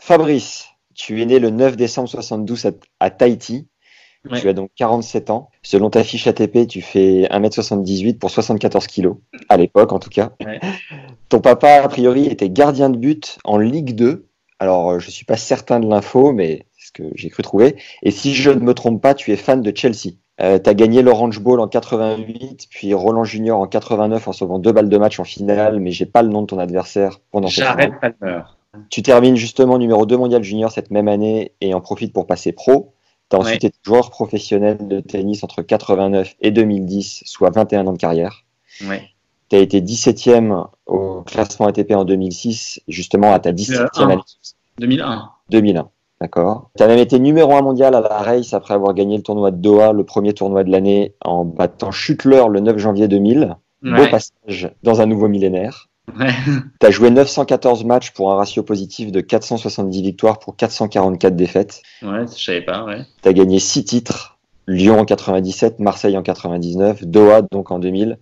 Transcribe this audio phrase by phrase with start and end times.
[0.00, 3.68] Fabrice, tu es né le 9 décembre 72 à, à Tahiti.
[4.28, 4.40] Ouais.
[4.40, 5.50] Tu as donc 47 ans.
[5.62, 9.16] Selon ta fiche ATP, tu fais 1m78 pour 74 kilos,
[9.48, 10.32] à l'époque en tout cas.
[10.44, 10.58] Ouais.
[11.28, 14.26] Ton papa, a priori, était gardien de but en Ligue 2.
[14.58, 17.76] Alors, euh, je suis pas certain de l'info, mais c'est ce que j'ai cru trouver.
[18.02, 20.16] Et si je ne me trompe pas, tu es fan de Chelsea.
[20.42, 24.58] Euh, tu as gagné l'Orange Bowl en 88, puis Roland Junior en 89 en sauvant
[24.58, 27.48] deux balles de match en finale, mais j'ai pas le nom de ton adversaire pendant
[27.48, 27.98] cette finale.
[28.00, 28.42] Palmer.
[28.88, 32.52] Tu termines justement numéro 2 mondial junior cette même année et en profites pour passer
[32.52, 32.92] pro.
[33.28, 33.68] Tu as ensuite Ouais.
[33.68, 38.44] été joueur professionnel de tennis entre 89 et 2010, soit 21 ans de carrière.
[38.88, 39.02] Ouais.
[39.48, 44.08] Tu as été 17e au classement ATP en 2006, justement à ta 17e un.
[44.08, 44.22] année
[44.78, 45.30] 2001.
[45.50, 45.88] 2001.
[46.20, 46.70] D'accord.
[46.76, 49.50] Tu as même été numéro 1 mondial à la race après avoir gagné le tournoi
[49.50, 53.56] de Doha, le premier tournoi de l'année, en battant Schüttler le 9 janvier 2000.
[53.82, 55.88] Beau passage dans un nouveau millénaire.
[56.18, 56.32] Ouais.
[56.80, 61.82] Tu as joué 914 matchs pour un ratio positif de 470 victoires pour 444 défaites.
[62.02, 63.04] ouais, je savais pas, ouais.
[63.22, 64.38] Tu as gagné 6 titres.
[64.66, 68.18] Lyon en 97, Marseille en 99, Doha donc en 2000,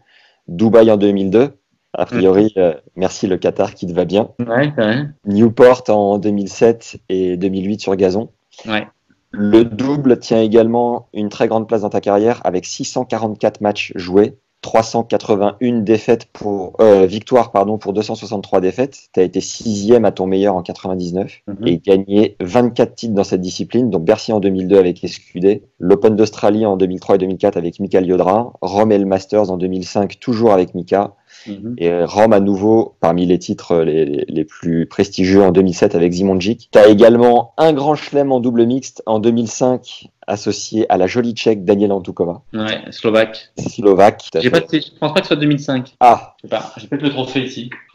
[0.47, 1.53] Dubaï en 2002.
[1.95, 4.31] A priori, euh, merci le Qatar qui te va bien.
[4.39, 5.05] Ouais, ouais.
[5.27, 8.31] Newport en 2007 et 2008 sur gazon.
[8.67, 8.87] Ouais.
[9.31, 14.39] Le double tient également une très grande place dans ta carrière avec 644 matchs joués,
[14.61, 18.99] 381 défaites pour euh, victoires pardon pour 263 défaites.
[19.13, 21.67] Tu as été sixième à ton meilleur en 99 Mhm.
[21.67, 26.67] et gagné 24 titres dans cette discipline, donc Bercy en 2002 avec Escudé, l'Open d'Australie
[26.67, 30.75] en 2003 et 2004 avec Michael Yodra, Rome et le Masters en 2005 toujours avec
[30.75, 31.15] Mika
[31.47, 31.75] Mhm.
[31.79, 36.13] et Rome à nouveau parmi les titres les, les- les plus prestigieux en 2007 avec
[36.13, 36.69] Zimonjic.
[36.73, 41.33] Tu as également un grand chelem en double mixte en 2005 associé à la jolie
[41.33, 43.51] tchèque Daniela Antukova, Ouais, Slovaque.
[43.59, 44.29] slovaque.
[44.39, 45.95] J'ai pas, de- je pense pas que ce soit 2005.
[46.01, 46.73] Ah, Je sais pas.
[46.77, 47.71] J'ai peut-être le trophée ici.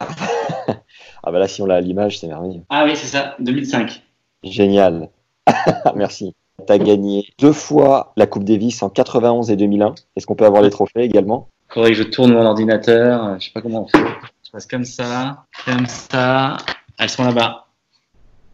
[1.22, 2.62] ah bah là si on l'a à l'image c'est merveilleux.
[2.70, 3.36] Ah oui, c'est ça.
[3.40, 4.02] 2005.
[4.42, 5.08] Génial.
[5.94, 6.34] Merci.
[6.66, 9.94] Tu as gagné deux fois la Coupe Davis en 91 et 2001.
[10.16, 11.48] Est-ce qu'on peut avoir les trophées également?
[11.74, 13.24] Faudrait que je tourne mon ordinateur.
[13.24, 14.06] euh, Je sais pas comment on fait.
[14.46, 16.56] Je passe comme ça, comme ça.
[16.98, 17.66] Elles sont là-bas.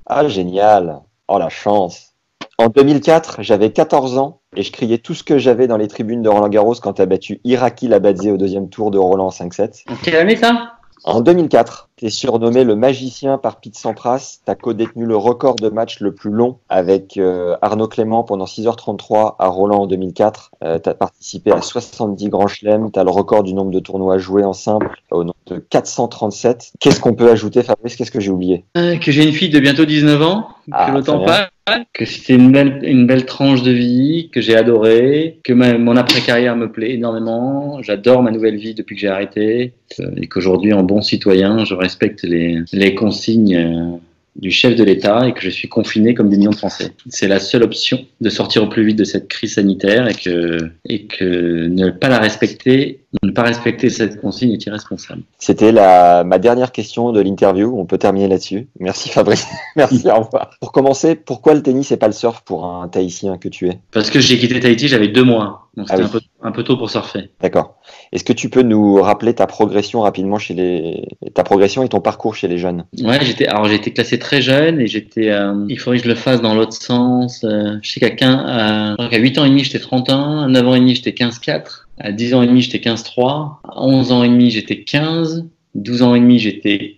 [0.06, 1.00] Ah, génial.
[1.28, 2.14] Oh, la chance.
[2.56, 6.22] En 2004, j'avais 14 ans et je criais tout ce que j'avais dans les tribunes
[6.22, 9.30] de Roland Garros quand tu as battu Iraki Labadze au deuxième tour de Roland en
[9.30, 9.84] 5-7.
[9.90, 10.72] En quelle année ça?
[11.04, 14.38] En 2004, tu es surnommé le magicien par Pete Sampras.
[14.44, 18.46] Tu as co-détenu le record de match le plus long avec euh, Arnaud Clément pendant
[18.46, 20.50] 6h33 à Roland en 2004.
[20.60, 22.90] tu as participé à 70 grands chelems.
[22.90, 26.72] Tu as le record du nombre de tournois joués en simple au nombre de 437.
[26.80, 27.96] Qu'est-ce qu'on peut ajouter, Fabrice?
[27.96, 28.64] Qu'est-ce que j'ai oublié?
[28.76, 30.48] Euh, Que j'ai une fille de bientôt 19 ans.
[30.72, 31.26] Ah, que le temps bien.
[31.26, 31.46] passe.
[31.92, 34.28] Que c'était une belle, une belle tranche de vie.
[34.32, 35.38] Que j'ai adoré.
[35.44, 37.80] Que ma- mon après-carrière me plaît énormément.
[37.82, 39.74] J'adore ma nouvelle vie depuis que j'ai arrêté.
[40.00, 43.56] Euh, Et qu'aujourd'hui, en bon citoyen, je respecte les, les consignes.
[43.56, 43.96] euh,
[44.36, 46.92] du chef de l'État et que je suis confiné comme des millions de Français.
[47.08, 50.70] C'est la seule option de sortir au plus vite de cette crise sanitaire et que,
[50.88, 55.22] et que ne pas la respecter, ne pas respecter cette consigne est irresponsable.
[55.38, 57.74] C'était la, ma dernière question de l'interview.
[57.76, 58.68] On peut terminer là-dessus.
[58.78, 59.46] Merci Fabrice.
[59.76, 60.50] Merci, au revoir.
[60.60, 63.78] Pour commencer, pourquoi le tennis et pas le surf pour un Tahitien que tu es?
[63.92, 65.69] Parce que j'ai quitté Tahiti, j'avais deux mois.
[65.76, 66.06] Donc c'était Ah oui.
[66.06, 67.30] un, peu, un peu tôt pour surfer.
[67.40, 67.76] D'accord.
[68.12, 72.00] Est-ce que tu peux nous rappeler ta progression rapidement chez les, ta progression et ton
[72.00, 72.84] parcours chez les jeunes?
[73.00, 76.08] Ouais, j'étais, alors j'ai été classé très jeune et j'étais, euh, il faudrait que je
[76.08, 77.44] le fasse dans l'autre sens.
[77.44, 80.42] Euh, je sais qu'à 15, à, je crois qu'à 8 ans et demi, j'étais 31,
[80.44, 83.80] à 9 ans et demi, j'étais 15-4, à 10 ans et demi, j'étais 15-3, à
[83.82, 86.96] 11 ans et demi, j'étais 15, 12 ans et demi, j'étais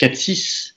[0.00, 0.74] 4-6,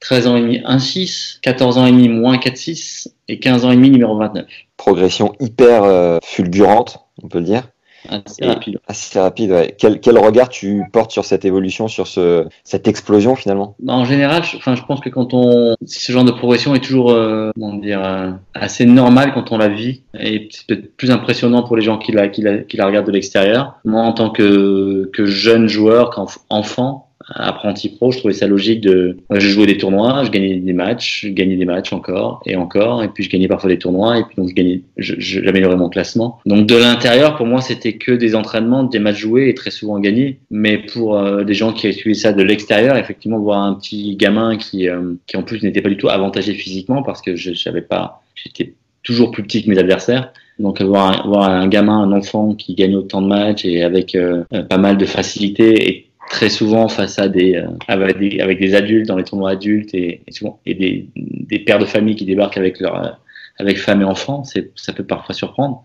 [0.00, 3.76] 13 ans et demi, 1-6, 14 ans et demi, moins 4-6, et 15 ans et
[3.76, 4.44] demi, numéro 29.
[4.76, 7.62] Progression hyper euh, fulgurante, on peut le dire.
[8.08, 8.78] Assez Et- rapide.
[8.86, 9.50] Assez rapide.
[9.50, 9.74] Ouais.
[9.76, 13.74] Quel, quel regard tu portes sur cette évolution, sur ce, cette explosion finalement?
[13.80, 16.80] Bah, En général, je, enfin, je pense que quand on, ce genre de progression est
[16.84, 21.10] toujours, euh, comment dire, euh, assez normal quand on la vit, et c'est peut-être plus
[21.10, 23.80] impressionnant pour les gens qui la, qui la, qui la regardent de l'extérieur.
[23.84, 29.16] Moi, en tant que, que jeune joueur, qu'enfant, apprenti pro, je trouvais ça logique de.
[29.30, 33.02] Je jouais des tournois, je gagnais des matchs, je gagnais des matchs encore et encore,
[33.02, 36.38] et puis je gagnais parfois des tournois, et puis donc je gagnais, j'améliorais mon classement.
[36.46, 39.98] Donc de l'intérieur, pour moi, c'était que des entraînements, des matchs joués et très souvent
[39.98, 40.38] gagnés.
[40.50, 44.56] Mais pour euh, des gens qui suivi ça de l'extérieur, effectivement, voir un petit gamin
[44.56, 47.82] qui, euh, qui en plus n'était pas du tout avantagé physiquement parce que je savais
[47.82, 50.32] pas, j'étais toujours plus petit que mes adversaires.
[50.58, 54.44] Donc avoir un, un gamin, un enfant qui gagne autant de matchs et avec euh,
[54.70, 58.74] pas mal de facilité et très souvent face à des, euh, avec des, avec des
[58.74, 62.24] adultes dans les tournois adultes et, et souvent et des, des pères de famille qui
[62.24, 63.10] débarquent avec leur euh,
[63.58, 65.84] avec femmes et enfants, c'est ça peut parfois surprendre.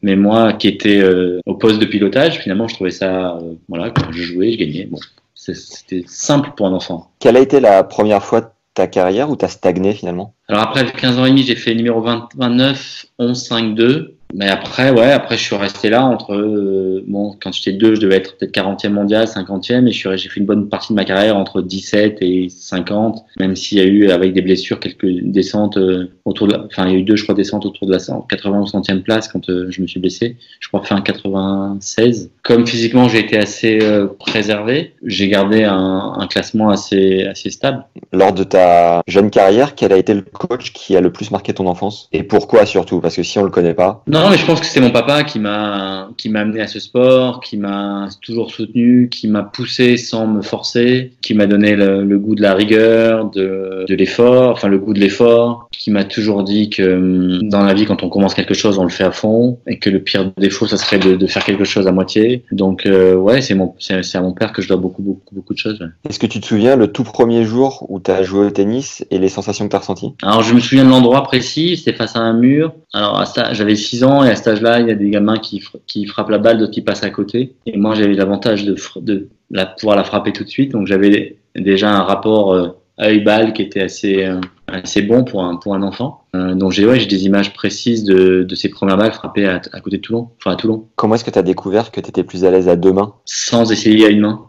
[0.00, 1.00] Mais moi, qui étais
[1.46, 3.38] au poste de pilotage, finalement, je trouvais ça,
[3.68, 4.86] voilà, quand je jouais, je gagnais.
[4.86, 4.98] Bon,
[5.34, 7.10] c'était simple pour un enfant.
[7.20, 10.34] Quelle a été la première fois ta carrière ou t'as stagné finalement?
[10.48, 14.16] Alors après 15 ans et demi, j'ai fait numéro 20, 29, 11, 5, 2.
[14.32, 18.00] Mais après, ouais, après je suis resté là entre euh, bon, quand j'étais deux, je
[18.00, 21.36] devais être peut-être 40e mondial, 50e, et j'ai fait une bonne partie de ma carrière
[21.36, 26.10] entre 17 et 50, même s'il y a eu avec des blessures quelques descentes euh,
[26.24, 27.98] autour de, la, enfin il y a eu deux, je crois, descentes autour de la
[27.98, 30.36] 80 ou 100e place quand euh, je me suis blessé.
[30.60, 32.30] Je crois fin 96.
[32.42, 33.78] Comme physiquement j'ai été assez
[34.18, 37.84] préservé, j'ai gardé un, un, classement assez assez stable.
[38.12, 41.52] Lors de ta jeune carrière, quel a été le coach qui a le plus marqué
[41.52, 42.08] ton enfance?
[42.12, 43.00] Et pourquoi surtout?
[43.00, 44.02] Parce que si on le connaît pas.
[44.06, 46.80] Non, mais je pense que c'est mon papa qui m'a qui m'a amené à ce
[46.80, 52.04] sport, qui m'a toujours soutenu, qui m'a poussé sans me forcer, qui m'a donné le,
[52.04, 56.04] le, goût de la rigueur, de, de l'effort, enfin le goût de l'effort, qui m'a
[56.04, 59.04] toujours dit que hum, dans la vie, quand on commence quelque chose, on le fait
[59.04, 61.92] à fond, et que le pire défaut, ça serait de, de faire quelque chose à
[61.92, 62.44] moitié.
[62.52, 65.54] Donc euh, ouais, c'est mon c'est à mon père que je dois beaucoup beaucoup beaucoup
[65.54, 65.80] de choses.
[65.80, 65.88] Ouais.
[66.08, 69.04] Est-ce que tu te souviens le tout premier jour où tu as joué au tennis
[69.10, 70.14] et les sensations que tu as ressenties?
[70.22, 72.74] Alors je me souviens de l'endroit précis, c'était face à un mur.
[72.92, 76.06] Alors j'avais 6 ans et à cet âge-là, il y a des gamins qui, qui
[76.06, 77.54] frappent la balle, d'autres qui passent à côté.
[77.66, 80.72] Et moi, j'avais l'avantage de, de la, pouvoir la frapper tout de suite.
[80.72, 82.68] Donc j'avais déjà un rapport euh,
[83.00, 86.24] œil-balle qui était assez, euh, assez bon pour un, pour un enfant.
[86.34, 89.80] Euh, donc j'ai ouais, des images précises de, de ces premières balles frappées à, à
[89.80, 90.28] côté de Toulon.
[90.38, 90.86] Enfin à Toulon.
[90.96, 93.14] Comment est-ce que tu as découvert que tu étais plus à l'aise à deux mains?
[93.24, 94.46] Sans essayer à une main.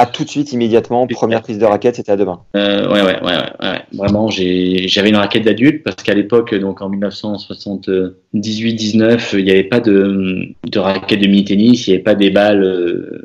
[0.00, 2.38] Ah, tout de suite, immédiatement, première prise de raquette, c'était à deux mains.
[2.54, 6.88] Euh, ouais, ouais, ouais, ouais, Vraiment, j'avais une raquette d'adulte parce qu'à l'époque, donc en
[6.88, 12.30] 1978-19, il n'y avait pas de, de raquette de mini-tennis, il n'y avait pas des
[12.30, 13.24] balles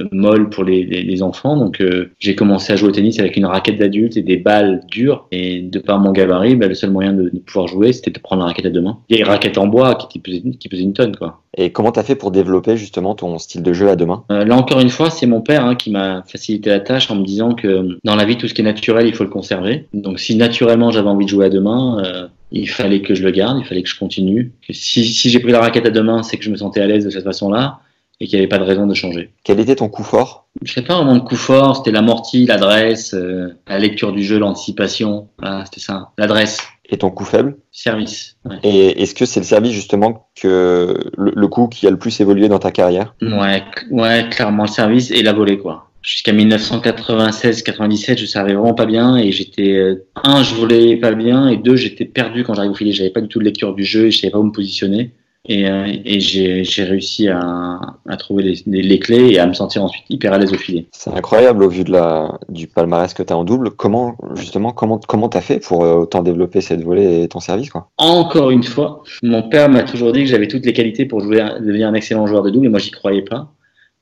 [0.00, 1.56] euh, molles pour les, les, les enfants.
[1.56, 4.82] Donc, euh, j'ai commencé à jouer au tennis avec une raquette d'adulte et des balles
[4.90, 5.26] dures.
[5.32, 8.18] Et de par mon gabarit, bah, le seul moyen de, de pouvoir jouer, c'était de
[8.18, 8.98] prendre la raquette à deux mains.
[9.08, 11.40] Il y a une raquette en bois qui pesait, qui pesait une tonne, quoi.
[11.58, 14.24] Et comment t'as fait pour développer justement ton style de jeu à deux mains?
[14.30, 17.16] Euh, Là encore une fois, c'est mon père hein, qui m'a facilité la tâche en
[17.16, 19.86] me disant que dans la vie, tout ce qui est naturel, il faut le conserver.
[19.94, 23.22] Donc si naturellement j'avais envie de jouer à deux mains, euh, il fallait que je
[23.22, 24.52] le garde, il fallait que je continue.
[24.66, 26.82] Que si si j'ai pris la raquette à deux mains, c'est que je me sentais
[26.82, 27.78] à l'aise de cette façon-là
[28.20, 29.30] et qu'il n'y avait pas de raison de changer.
[29.44, 30.48] Quel était ton coup fort?
[30.62, 34.38] Je sais pas vraiment de coup fort, c'était l'amorti, l'adresse, euh, la lecture du jeu,
[34.38, 35.28] l'anticipation.
[35.38, 36.12] Voilà, c'était ça.
[36.16, 36.58] L'adresse.
[36.88, 37.56] Et ton coup faible?
[37.72, 38.36] Service.
[38.44, 38.56] Ouais.
[38.62, 42.20] Et est-ce que c'est le service justement que le, le, coup qui a le plus
[42.20, 43.14] évolué dans ta carrière?
[43.20, 45.90] Ouais, ouais, clairement le service et la volée quoi.
[46.00, 51.56] Jusqu'à 1996-97, je servais vraiment pas bien et j'étais un, je volais pas bien et
[51.56, 52.92] deux, j'étais perdu quand j'arrivais au filet.
[52.92, 55.10] J'avais pas du tout de lecture du jeu et je savais pas où me positionner.
[55.48, 57.78] Et, euh, et j'ai réussi à,
[58.08, 60.58] à trouver les, les, les, clés et à me sentir ensuite hyper à l'aise au
[60.58, 60.86] filet.
[60.90, 63.70] C'est incroyable au vu de la, du palmarès que tu as en double.
[63.70, 67.70] Comment, justement, comment comment tu as fait pour autant développer cette volée et ton service
[67.70, 67.90] quoi?
[67.98, 71.44] Encore une fois, mon père m'a toujours dit que j'avais toutes les qualités pour jouer,
[71.60, 73.52] devenir un excellent joueur de double et moi j'y croyais pas.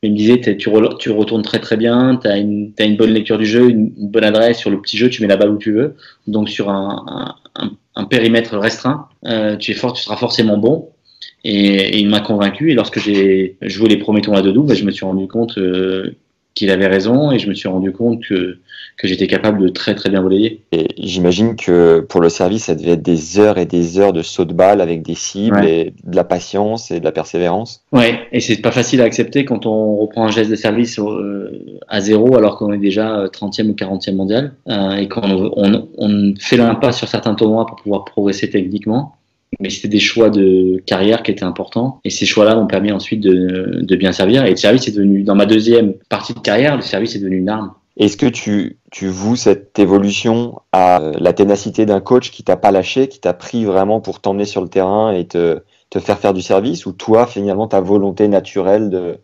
[0.05, 3.11] Il me disait tu, tu retournes très très bien, tu as une, as une bonne
[3.11, 5.51] lecture du jeu, une, une, bonne adresse sur le petit jeu, tu mets la balle
[5.51, 5.97] où tu veux.
[6.27, 10.91] Donc sur un, un, un périmètre restreint, euh, tu, es fort, tu seras forcément bon.
[11.45, 12.71] Et, et il m'a convaincu.
[12.71, 15.59] Et lorsque j'ai joué les premiers tournois de double, ben, je me suis rendu compte
[15.59, 16.17] euh,
[16.55, 18.59] qu'il avait raison et je me suis rendu compte que,
[18.97, 20.61] que j'étais capable de très très bien voler.
[20.71, 24.23] Et j'imagine que pour le service, ça devait être des heures et des heures de
[24.23, 25.81] saut de balle avec des cibles Ouais.
[25.89, 27.83] et de la patience et de la persévérance.
[27.93, 31.51] Ouais, et c'est pas facile à accepter quand on reprend un geste de service euh,
[31.89, 36.35] à zéro alors qu'on est déjà 30e ou 40e mondial euh, et qu'on on, on
[36.39, 39.17] fait l'impasse sur certains tournois pour pouvoir progresser techniquement.
[39.61, 42.01] Mais c'était des choix de carrière qui étaient importants.
[42.05, 44.45] Et ces choix-là m'ont permis ensuite de, de bien servir.
[44.45, 47.39] Et le service est devenu, dans ma deuxième partie de carrière, le service est devenu
[47.39, 47.73] une arme.
[47.97, 52.57] Est-ce que tu, tu voues cette évolution à euh, la ténacité d'un coach qui t'a
[52.57, 56.19] pas lâché, qui t'a pris vraiment pour t'emmener sur le terrain et te, te faire
[56.19, 59.19] faire du service, ou toi, finalement, ta volonté naturelle de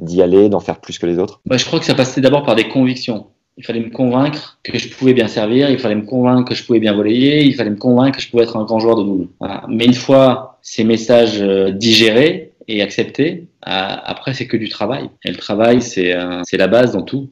[0.00, 1.40] d'y aller, d'en faire plus que les autres?
[1.44, 3.26] Bah, Je crois que ça passait d'abord par des convictions.
[3.58, 6.64] Il fallait me convaincre que je pouvais bien servir, il fallait me convaincre que je
[6.64, 9.02] pouvais bien voler, il fallait me convaincre que je pouvais être un grand joueur de
[9.02, 9.28] double.
[9.68, 15.10] Mais une fois ces messages euh, digérés et acceptés, après c'est que du travail.
[15.24, 17.30] Et le travail, c'est euh, c'est la base dans tout.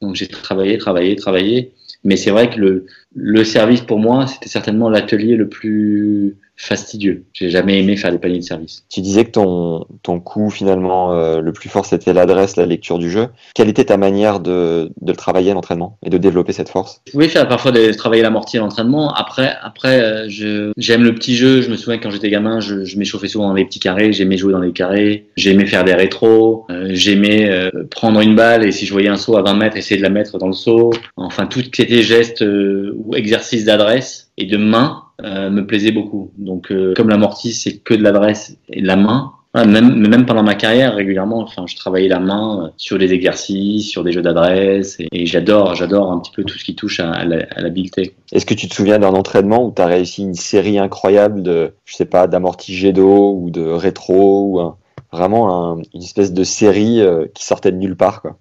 [0.00, 1.72] Donc j'ai travaillé, travaillé, travaillé.
[2.04, 7.24] Mais c'est vrai que le, le service pour moi, c'était certainement l'atelier le plus fastidieux.
[7.32, 8.84] J'ai jamais aimé faire des paniers de service.
[8.88, 12.98] Tu disais que ton, ton coup finalement euh, le plus fort c'était l'adresse, la lecture
[12.98, 13.28] du jeu.
[13.54, 17.00] Quelle était ta manière de, de le travailler à l'entraînement et de développer cette force?
[17.06, 19.12] Je pouvais faire parfois de travailler l'amorti à l'entraînement.
[19.12, 21.60] Après, après, euh, je j'aime le petit jeu.
[21.60, 24.12] Je me souviens quand j'étais gamin, je, je m'échauffais souvent dans les petits carrés.
[24.12, 25.26] J'aimais jouer dans les carrés.
[25.36, 26.66] J'aimais faire des rétros.
[26.70, 29.76] Euh, j'aimais euh, prendre une balle et si je voyais un saut à 20 mètres,
[29.76, 30.92] essayer de la mettre dans le saut.
[31.16, 35.66] Enfin, tout ce qui était gestes euh, ou exercices d'adresse et de main euh, me
[35.66, 36.32] plaisait beaucoup.
[36.38, 39.32] Donc, euh, comme l'amorti, c'est que de l'adresse et de la main.
[39.54, 43.88] Voilà, même, pendant ma carrière, régulièrement, enfin, je travaillais la main euh, sur des exercices,
[43.88, 46.98] sur des jeux d'adresse, et, et j'adore, j'adore un petit peu tout ce qui touche
[46.98, 48.16] à, l'habileté.
[48.32, 51.72] Est-ce que tu te souviens d'un entraînement où tu as réussi une série incroyable de,
[51.84, 54.76] je sais pas, d'amorti jet d'eau ou de rétro ou un-
[55.12, 58.36] vraiment un- une espèce de série euh, qui sortait de nulle part quoi?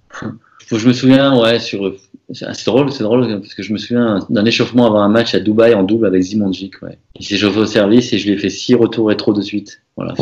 [0.67, 1.93] Faut que je me souviens, ouais, sur.
[2.31, 5.39] C'est drôle, c'est drôle parce que je me souviens d'un échauffement avant un match à
[5.39, 6.97] Dubaï en double avec Zimonjic, ouais.
[7.19, 9.81] Il s'est chauffé au service et je lui ai fait six retours rétro de suite.
[9.97, 10.15] Voilà.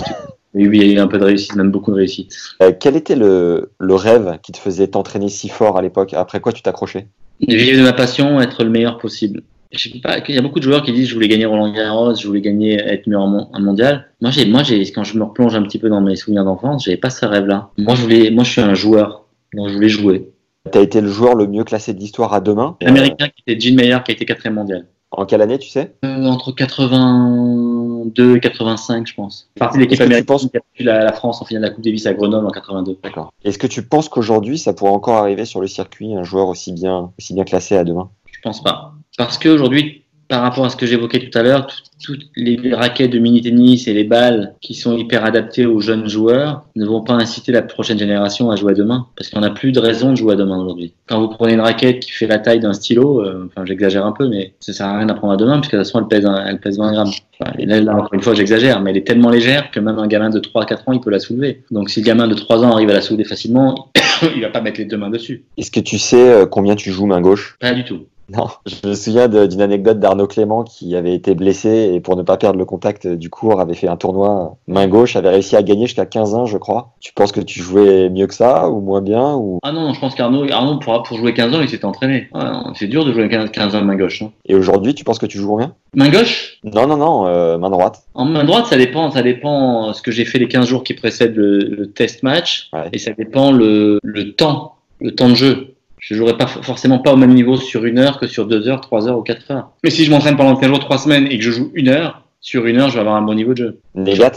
[0.54, 2.36] Mais oui, il y a eu un peu de réussite, même beaucoup de réussite.
[2.62, 6.14] Euh, quel était le, le rêve qui te faisait t'entraîner si fort à l'époque?
[6.14, 7.08] Après quoi tu t'accrochais?
[7.40, 9.44] Vivre de ma passion, être le meilleur possible.
[9.72, 11.72] Je sais pas, il y a beaucoup de joueurs qui disent je voulais gagner Roland
[11.72, 14.08] Garros, je voulais gagner être meilleur en mon- en mondial.
[14.20, 16.84] Moi, j'ai, moi, j'ai, quand je me replonge un petit peu dans mes souvenirs d'enfance,
[16.84, 17.70] j'avais pas ce rêve-là.
[17.78, 20.31] Moi, je voulais, moi, je suis un joueur, donc je voulais jouer.
[20.72, 22.78] Tu as été le joueur le mieux classé de l'histoire à deux mains.
[22.84, 24.86] Euh, L'américain qui était Gene Mayer, qui a été quatrième mondial.
[25.12, 25.96] en quelle année tu sais?
[26.06, 29.50] Euh, entre 82 et 85, je pense.
[29.58, 31.46] Partie de l'équipe Est-ce que tu américaine penses- qui a battu la, la France en
[31.46, 32.98] finale de la Coupe Davis à Grenoble en 82.
[33.04, 33.34] D'accord.
[33.44, 36.72] Est-ce que tu penses qu'aujourd'hui ça pourrait encore arriver sur le circuit un joueur aussi
[36.74, 38.94] bien aussi bien classé à deux mains Je pense pas.
[39.18, 40.01] Parce qu'aujourd'hui,
[40.32, 43.88] par rapport à ce que j'évoquais tout à l'heure, tout- toutes les raquettes de mini-tennis
[43.90, 47.62] et les balles qui sont hyper adaptées aux jeunes joueurs ne vont pas inciter la
[47.62, 49.08] prochaine génération à jouer à demain.
[49.18, 50.94] Parce qu'on n'a plus de raison de jouer à demain aujourd'hui.
[51.08, 54.14] Quand vous prenez une raquette qui fait la taille d'un stylo, euh, enfin j'exagère un
[54.14, 56.26] peu, mais ça sert à rien d'apprendre à demain puisque de toute façon elle pèse,
[56.26, 57.12] un- elle pèse 20 grammes.
[57.40, 60.00] Enfin, et là, là, encore une fois, j'exagère, mais elle est tellement légère que même
[60.00, 61.62] un gamin de 3-4 ans, il peut la soulever.
[61.72, 63.90] Donc si le gamin de 3 ans arrive à la soulever facilement,
[64.36, 65.44] il va pas mettre les deux mains dessus.
[65.58, 67.58] Est-ce que tu sais euh, combien tu joues main gauche?
[67.60, 68.06] Pas du tout.
[68.38, 68.48] Non.
[68.66, 72.38] Je me souviens d'une anecdote d'Arnaud Clément qui avait été blessé et pour ne pas
[72.38, 75.64] perdre le contact euh, du cours avait fait un tournoi main gauche, avait réussi à
[75.64, 76.94] gagner jusqu'à 15 ans je crois.
[77.00, 79.60] Tu penses que tu jouais mieux que ça ou moins bien ou?
[79.64, 82.30] Ah non, je pense qu'Arnaud, Arnaud pour, pour jouer 15 ans, il s'était entraîné.
[82.76, 84.22] C'est dur de jouer 15, 15 ans main gauche.
[84.22, 84.32] hein.
[84.46, 86.58] et aujourd'hui tu penses que tu joues bien Main gauche?
[86.64, 88.04] Non non non, euh, main droite.
[88.14, 89.12] En main droite, ça dépend.
[89.12, 92.24] Ça dépend euh, ce que j'ai fait les 15 jours qui précèdent le, le test
[92.24, 92.70] match.
[92.72, 92.90] Ouais.
[92.94, 95.71] Et ça dépend le, le temps, le temps de jeu.
[96.02, 98.82] Je jouerai pas forcément pas au même niveau sur une heure que sur deux heures,
[98.82, 99.70] trois heures ou quatre heures.
[99.84, 102.24] Mais si je m'entraîne pendant 15 jours, trois semaines et que je joue une heure,
[102.42, 103.80] sur une heure, je vais avoir un bon niveau de jeu.
[103.94, 104.32] Négat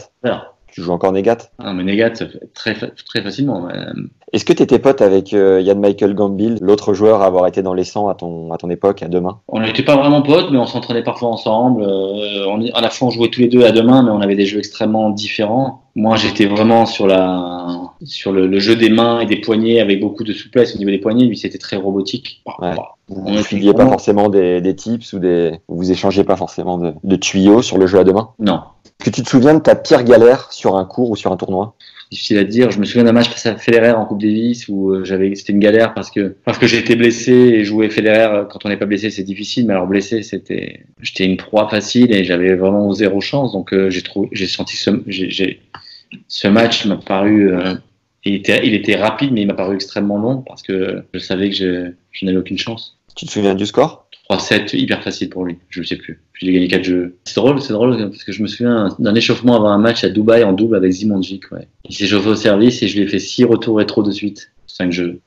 [0.70, 2.10] Tu joues encore Négat ah, mais négat,
[2.52, 3.66] très, fa- très facilement.
[4.32, 7.62] Est-ce que tu étais pote avec euh, Yann Michael Gambill, l'autre joueur à avoir été
[7.62, 10.22] dans les 100 à ton, à ton époque, à deux mains On n'était pas vraiment
[10.22, 11.82] potes, mais on s'entraînait parfois ensemble.
[11.82, 14.20] Euh, on, à la fois, on jouait tous les deux à deux mains, mais on
[14.20, 15.82] avait des jeux extrêmement différents.
[15.94, 17.68] Moi, j'étais vraiment sur la
[18.02, 20.90] sur le, le jeu des mains et des poignets avec beaucoup de souplesse au niveau
[20.90, 21.24] des poignets.
[21.26, 22.42] Lui, c'était très robotique.
[22.60, 22.72] Ouais.
[23.08, 25.58] Vous ne filiez pas vraiment- forcément des, des tips ou des.
[25.68, 28.60] Vous échangez pas forcément de, de tuyaux sur le jeu à deux mains non,
[29.00, 31.36] Est-ce que tu te souviens de ta pire galère sur un cours ou sur un
[31.36, 31.74] tournoi?
[32.14, 32.70] Difficile à dire.
[32.70, 35.52] Je me souviens d'un match face à Federer en Coupe Davis où euh, j'avais c'était
[35.52, 38.76] une galère parce que parce que j'étais blessé et jouer Federer euh, quand on n'est
[38.76, 42.92] pas blessé c'est difficile, mais alors blessé c'était j'étais une proie facile et j'avais vraiment
[42.92, 43.52] zéro chance.
[43.52, 44.90] Donc euh, j'ai trouvé j'ai senti ce
[46.28, 47.52] ce match m'a paru
[48.24, 51.50] il était il était rapide mais il m'a paru extrêmement long parce que je savais
[51.50, 52.96] que je, je n'avais aucune chance.
[53.16, 54.03] Tu te souviens du score?
[54.30, 56.20] 3-7 hyper facile pour lui, je ne sais plus.
[56.32, 57.16] Puis il a gagné 4 jeux.
[57.24, 60.08] C'est drôle, c'est drôle parce que je me souviens d'un échauffement avant un match à
[60.08, 61.52] Dubaï en double avec Zimonjic.
[61.52, 61.68] Ouais.
[61.88, 64.50] Il s'est chauffé au service et je lui ai fait 6 retours rétro de suite,
[64.66, 65.20] 5 jeux.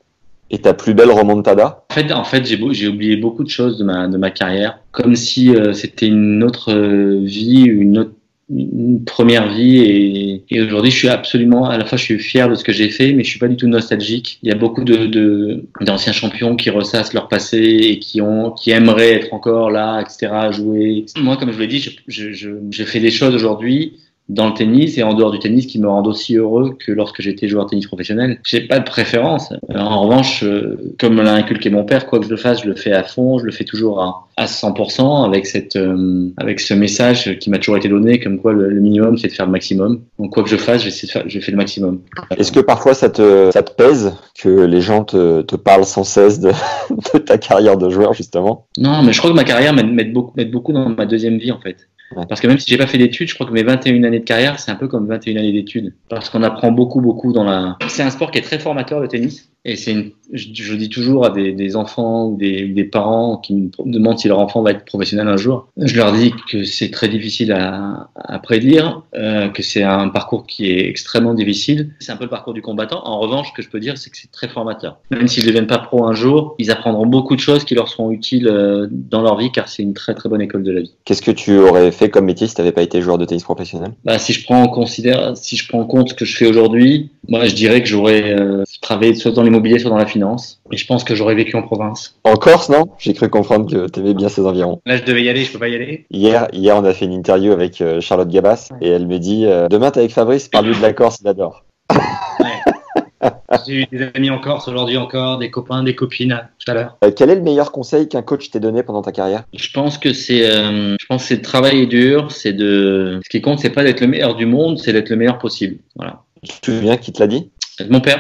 [0.50, 1.86] Et ta plus belle remontada?
[1.92, 5.16] En fait, en fait j'ai oublié beaucoup de choses de ma, de ma carrière, comme
[5.16, 8.14] si euh, c'était une autre euh, vie, une autre
[8.50, 12.48] une première vie et, et aujourd'hui je suis absolument à la fois je suis fier
[12.50, 14.40] de ce que j'ai fait mais je suis pas du tout nostalgique.
[14.42, 18.52] Il y a beaucoup de de- d'anciens champions qui ressassent leur passé et qui ont
[18.52, 22.32] qui aimeraient être encore là etc à jouer moi comme je vous l'ai dit je,
[22.32, 23.94] je, je fais des choses aujourd'hui
[24.30, 27.22] dans le tennis et en dehors du tennis qui me rendent aussi heureux que lorsque
[27.22, 28.40] j'étais joueur de tennis professionnel.
[28.44, 29.54] J'ai pas de préférence.
[29.72, 32.64] Euh, En revanche, euh, comme me l'a inculqué mon père, quoi que je le fasse,
[32.64, 36.30] je le fais à fond, je le fais toujours à, à 100% avec cette, euh,
[36.38, 39.34] avec ce message qui m'a toujours été donné, comme quoi le, le minimum c'est de
[39.34, 40.02] faire le maximum.
[40.20, 42.02] Donc quoi que je fasse, j'essaie de faire, je fais le maximum.
[42.38, 46.04] Est-ce que parfois ça te, ça te pèse que les gens te, te parlent sans
[46.04, 46.52] cesse de,
[47.14, 48.68] de ta carrière de joueur justement?
[48.78, 51.52] Non, mais je crois que ma carrière m'aide beaucoup, m'aide beaucoup dans ma deuxième vie
[51.52, 51.88] en fait.
[52.30, 54.26] Parce que même si j'ai pas fait d'études, je crois que mes 21 années de
[54.26, 55.94] carrière, c'est un peu comme 21 années d'études.
[56.10, 57.78] Parce qu'on apprend beaucoup, beaucoup dans la.
[57.88, 59.52] C'est un sport qui est très formateur, le tennis.
[59.68, 59.94] Et c'est
[60.34, 64.20] je, je dis toujours à des, des enfants ou des, des, parents qui me demandent
[64.20, 67.52] si leur enfant va être professionnel un jour, je leur dis que c'est très difficile
[67.52, 71.94] à, à prédire, euh, que c'est un parcours qui est extrêmement difficile.
[72.00, 73.02] C'est un peu le parcours du combattant.
[73.06, 75.00] En revanche, ce que je peux dire, c'est que c'est très formateur.
[75.12, 77.88] Même s'ils ne deviennent pas pro un jour, ils apprendront beaucoup de choses qui leur
[77.88, 80.82] seront utiles euh, dans leur vie, car c'est une très très bonne école de la
[80.82, 80.94] vie.
[81.06, 83.44] Qu'est-ce que tu aurais fait comme métier si tu n'avais pas été joueur de tennis
[83.44, 83.92] professionnel?
[84.04, 86.48] Bah, Si je prends en considère, si je prends en compte ce que je fais
[86.48, 90.62] aujourd'hui, moi je dirais que j'aurais euh, travaillé soit dans l'immobilier, soit dans la finance.
[90.72, 92.20] Et je pense que j'aurais vécu en province.
[92.24, 92.86] En Corse, non?
[93.00, 94.82] J'ai cru comprendre que tu aimais bien ces environs.
[94.86, 96.06] Là, je devais y aller, je peux pas y aller.
[96.12, 99.46] Hier, hier on a fait une interview avec euh, Charlotte Gabas et elle me dit
[99.46, 101.66] euh, Demain, t'es avec Fabrice, parle-lui de la Corse, il adore.
[101.92, 103.28] Ouais.
[103.66, 106.98] J'ai eu des amis en Corse aujourd'hui encore, des copains, des copines tout à l'heure.
[107.04, 109.44] Euh, quel est le meilleur conseil qu'un coach t'ait donné pendant ta carrière?
[109.54, 113.20] Je pense que c'est, euh, je pense que c'est de travailler dur, c'est de.
[113.24, 115.78] Ce qui compte, c'est pas d'être le meilleur du monde, c'est d'être le meilleur possible.
[115.96, 116.22] Voilà.
[116.44, 117.50] Tu te souviens qui te l'a dit?
[117.90, 118.20] Mon père.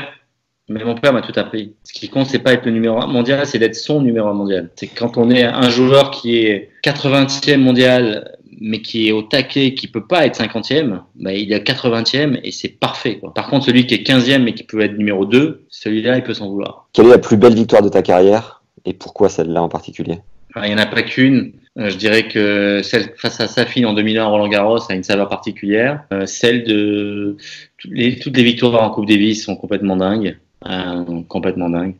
[0.70, 1.74] Mais mon père m'a tout appris.
[1.84, 4.34] Ce qui compte, c'est pas être le numéro un mondial, c'est d'être son numéro un
[4.34, 4.70] mondial.
[4.76, 9.74] C'est quand on est un joueur qui est 80e mondial, mais qui est au taquet,
[9.74, 13.18] qui peut pas être 50e, bah, il est 80e et c'est parfait.
[13.20, 13.34] Quoi.
[13.34, 16.34] Par contre, celui qui est 15e mais qui peut être numéro 2, celui-là, il peut
[16.34, 16.90] s'en vouloir.
[16.94, 20.20] Quelle est la plus belle victoire de ta carrière et pourquoi celle-là en particulier?
[20.54, 21.54] Alors, Il n'y en a pas qu'une.
[21.78, 25.30] Euh, Je dirais que celle face à Safin en 2001 Roland Garros a une saveur
[25.30, 26.04] particulière.
[26.12, 27.38] Euh, celle de
[27.78, 31.96] toutes les, toutes les victoires en Coupe Davis sont complètement dingues, euh, complètement dingues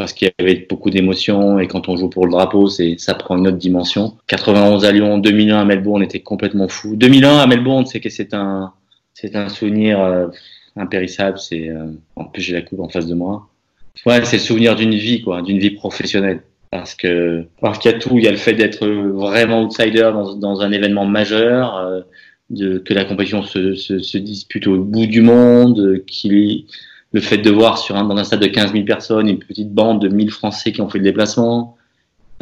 [0.00, 3.12] parce qu'il y avait beaucoup d'émotions et quand on joue pour le drapeau, c'est ça
[3.12, 4.16] prend une autre dimension.
[4.28, 6.96] 91 à Lyon, 2001 à Melbourne, on était complètement fou.
[6.96, 8.72] 2001 à Melbourne, c'est que c'est un
[9.12, 10.28] c'est un souvenir euh,
[10.76, 11.38] impérissable.
[11.38, 13.48] C'est euh, en plus j'ai la coupe en face de moi.
[14.06, 16.40] Ouais, c'est le souvenir d'une vie quoi, d'une vie professionnelle.
[16.70, 20.12] Parce que parce qu'il y a tout, il y a le fait d'être vraiment outsider
[20.38, 22.04] dans, un événement majeur,
[22.56, 26.64] que la compétition se, se, se dispute au bout du monde, qu'il
[27.12, 29.72] le fait de voir sur un, dans un stade de 15 000 personnes une petite
[29.72, 31.76] bande de 1000 Français qui ont fait le déplacement,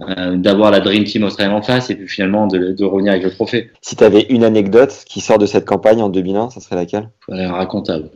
[0.01, 3.25] euh, d'avoir la Dream Team australienne en face et puis finalement de, de revenir avec
[3.25, 3.71] le trophée.
[3.81, 7.11] Si tu avais une anecdote qui sort de cette campagne en 2001, ça serait laquelle?
[7.29, 8.11] Elle est racontable.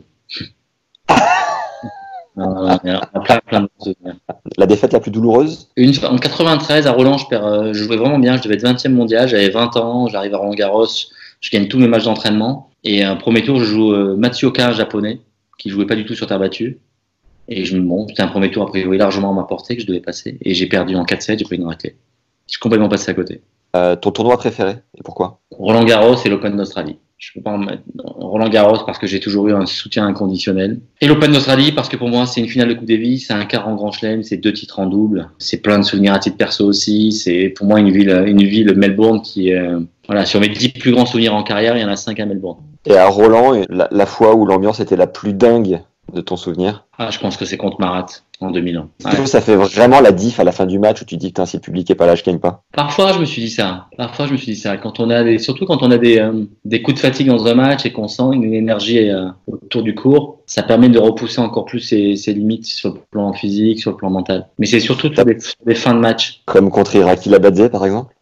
[2.39, 2.77] Euh,
[3.23, 3.95] plein, plein de.
[4.57, 5.69] La défaite la plus douloureuse?
[5.77, 8.37] Une en 93 à Roland, je, perds, euh, je jouais vraiment bien.
[8.37, 9.27] Je devais être 20e mondial.
[9.27, 10.07] J'avais 20 ans.
[10.07, 10.87] J'arrive à Roland Garros.
[11.41, 12.71] Je gagne tous mes matchs d'entraînement.
[12.83, 15.19] Et un premier tour, je joue Matsuoka, un japonais,
[15.57, 16.79] qui jouait pas du tout sur terre battue.
[17.47, 19.81] Et je me bon, c'était un premier tour a priori largement à ma portée que
[19.81, 20.37] je devais passer.
[20.41, 21.39] Et j'ai perdu en 4-7.
[21.39, 21.97] J'ai pris une raclée.
[22.47, 23.41] Je suis complètement passé à côté.
[23.75, 25.41] Euh, Ton tournoi préféré et pourquoi?
[25.51, 26.99] Roland Garros et l'Open d'Australie.
[27.25, 30.81] Je peux pas en mettre Roland Garros parce que j'ai toujours eu un soutien inconditionnel.
[30.99, 33.45] Et l'Open d'Australie parce que pour moi c'est une finale de Coupe Davis, c'est un
[33.45, 36.35] quart en Grand Chelem, c'est deux titres en double, c'est plein de souvenirs à titre
[36.35, 37.13] perso aussi.
[37.13, 40.69] C'est pour moi une ville, une ville Melbourne qui est euh, voilà sur mes dix
[40.69, 42.57] plus grands souvenirs en carrière, il y en a cinq à Melbourne.
[42.85, 45.79] Et à Roland, la, la fois où l'ambiance était la plus dingue
[46.13, 46.85] de ton souvenir?
[46.97, 48.07] Ah, je pense que c'est contre Marat
[48.39, 48.89] en 2001.
[49.09, 51.27] Est-ce que ça fait vraiment la diff à la fin du match où tu dis
[51.27, 53.49] putain si le public est pas là je gagne pas Parfois, je me suis dit
[53.49, 53.87] ça.
[53.97, 54.77] Parfois, je me suis dit ça.
[54.77, 57.45] Quand on a des, surtout quand on a des, euh, des coups de fatigue dans
[57.47, 61.39] un match et qu'on sent une énergie euh, autour du cours, ça permet de repousser
[61.39, 64.47] encore plus ses, ses limites sur le plan physique, sur le plan mental.
[64.59, 66.41] Mais c'est surtout sur des fins de match.
[66.45, 68.13] Comme contre Iraki Labadze par exemple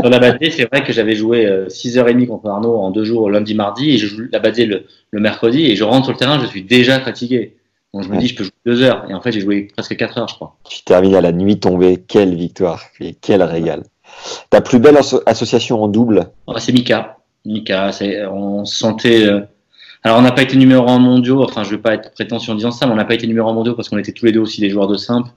[0.00, 3.28] Sur la Badé, c'est vrai que j'avais joué euh, 6h30 contre Arnaud en deux jours,
[3.30, 6.18] lundi, mardi, et je joue la Badé le, le mercredi, et je rentre sur le
[6.18, 7.56] terrain, je suis déjà fatigué.
[7.92, 9.96] Donc je me dis, je peux jouer deux heures, et en fait, j'ai joué presque
[9.96, 10.56] quatre heures, je crois.
[10.68, 13.82] Tu termines à la nuit tombée, quelle victoire et quel régal.
[14.48, 16.30] Ta plus belle asso- association en double?
[16.58, 17.18] C'est Mika.
[17.44, 19.24] Mika, c'est, on se sentait.
[19.26, 19.40] euh,
[20.04, 21.42] Alors, on n'a pas été numéro un mondiaux.
[21.42, 23.48] Enfin, je vais pas être prétentieux en disant ça, mais on n'a pas été numéro
[23.48, 25.30] un mondiaux parce qu'on était tous les deux aussi des joueurs de simple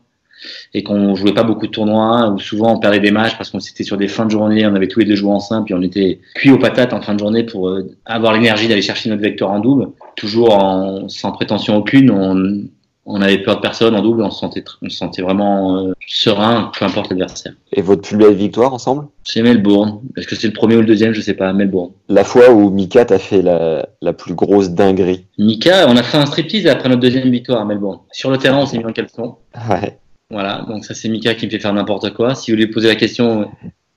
[0.74, 3.60] et qu'on jouait pas beaucoup de tournois ou souvent on perdait des matchs parce qu'on
[3.60, 4.66] était sur des fins de journée.
[4.66, 7.02] On avait tous les deux joué en simple et on était cuits aux patates en
[7.02, 9.90] fin de journée pour euh, avoir l'énergie d'aller chercher notre vecteur en double.
[10.16, 12.12] Toujours en, sans prétention aucune.
[12.12, 12.64] On,
[13.06, 14.24] on avait peur de personne en double.
[14.24, 17.54] On se sentait, on se sentait vraiment euh, serein, peu importe l'adversaire.
[17.74, 19.08] et votre plus belle victoire ensemble?
[19.26, 20.00] C'est Melbourne.
[20.16, 21.14] Est-ce que c'est le premier ou le deuxième?
[21.14, 21.52] Je sais pas.
[21.52, 21.92] Melbourne.
[22.08, 25.26] La fois où Mika t'a fait la, la plus grosse dinguerie?
[25.38, 28.00] Mika, on a fait un striptease après notre deuxième victoire à Melbourne.
[28.12, 29.36] Sur le terrain, on s'est mis en caleçon.
[29.70, 29.98] Ouais.
[30.34, 32.34] Voilà, donc ça c'est Mika qui me fait faire n'importe quoi.
[32.34, 33.52] Si vous lui posez la question,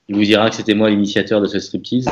[0.07, 2.07] il vous dira que c'était moi l'initiateur de ce striptease.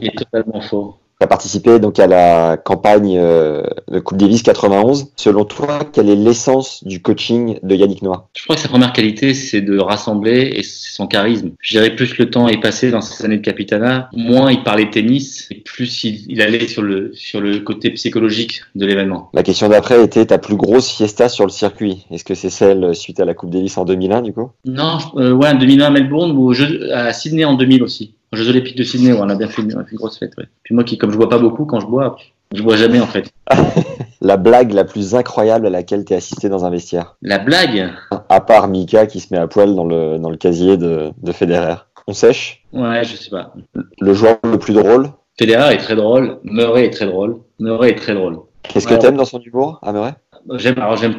[0.00, 0.96] Il est totalement faux.
[1.24, 5.12] Tu as participé donc à la campagne euh, de Coupe Davis 91.
[5.16, 8.28] Selon toi, quelle est l'essence du coaching de Yannick Noah?
[8.36, 11.52] Je crois que sa première qualité, c'est de rassembler et c'est son charisme.
[11.62, 14.90] Je dirais plus le temps est passé dans ces années de capitana, moins il parlait
[14.90, 19.30] tennis et plus il, il allait sur le, sur le côté psychologique de l'événement.
[19.32, 22.04] La question d'après était ta plus grosse fiesta sur le circuit.
[22.10, 24.50] Est-ce que c'est celle suite à la Coupe Davis en 2001 du coup?
[24.66, 26.52] Non, euh, ouais, en 2001 à Melbourne ou
[26.92, 28.12] à Sydney en 2000 aussi.
[28.34, 30.32] Aux Jeux Olympiques de Sydney, on a bien fait une, grosse fête.
[30.36, 30.46] Ouais.
[30.64, 32.16] Puis moi, qui comme je bois pas beaucoup, quand je bois,
[32.52, 33.30] Je vois jamais en fait.
[34.20, 37.14] La blague la plus incroyable à laquelle t'es assisté dans un vestiaire.
[37.22, 37.90] La blague?
[38.28, 41.30] À part Mika qui se met à poil dans le, dans le casier de, de
[41.30, 41.76] Federer.
[42.08, 42.64] On sèche?
[42.72, 43.54] Ouais, je sais pas.
[44.00, 45.10] Le joueur le plus drôle?
[45.38, 48.38] Federer est très drôle, Murray est très drôle, Murray est très drôle.
[48.64, 50.14] Qu'est-ce que t'aimes dans son humour, à Murray?
[50.56, 51.14] J'aime, alors j'aime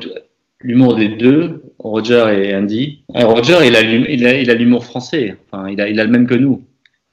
[0.59, 3.03] l'humour des deux, Roger et Andy.
[3.13, 5.37] Ouais, Roger, il a, l'hum- il a, il a l'humour français.
[5.49, 6.63] Enfin, il a, il a le même que nous.